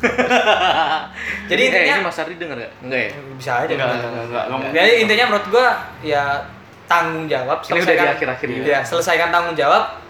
[1.50, 2.72] Jadi eh, intinya- ini Mas Ardi denger gak?
[2.80, 3.10] Enggak ya?
[3.32, 5.68] bisa aja Enggak, enggak, enggak, enggak, enggak Jadi intinya menurut gua
[6.02, 6.24] ya
[6.90, 8.46] tanggung jawab Ini udah di selesaikan akhir-akhir.
[8.50, 10.02] Iya, selesaikan tanggung jawab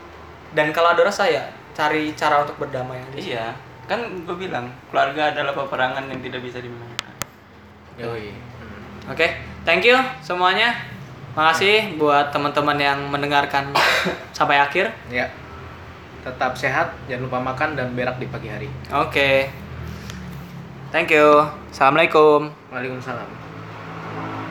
[0.57, 1.45] dan kalau ada rasa ya
[1.77, 3.17] cari cara untuk berdamai aja.
[3.21, 3.47] Iya,
[3.85, 7.15] kan gue bilang keluarga adalah peperangan yang tidak bisa dimenangkan.
[8.01, 8.33] Yoi.
[8.33, 9.13] Hmm.
[9.13, 9.29] Oke,
[9.69, 10.73] thank you semuanya.
[11.37, 13.71] Makasih buat teman-teman yang mendengarkan
[14.37, 14.91] sampai akhir.
[15.13, 15.31] Ya.
[16.21, 18.69] Tetap sehat, jangan lupa makan dan berak di pagi hari.
[18.93, 19.47] Oke.
[20.91, 21.47] Thank you.
[21.71, 22.51] Assalamualaikum.
[22.75, 23.40] Waalaikumsalam.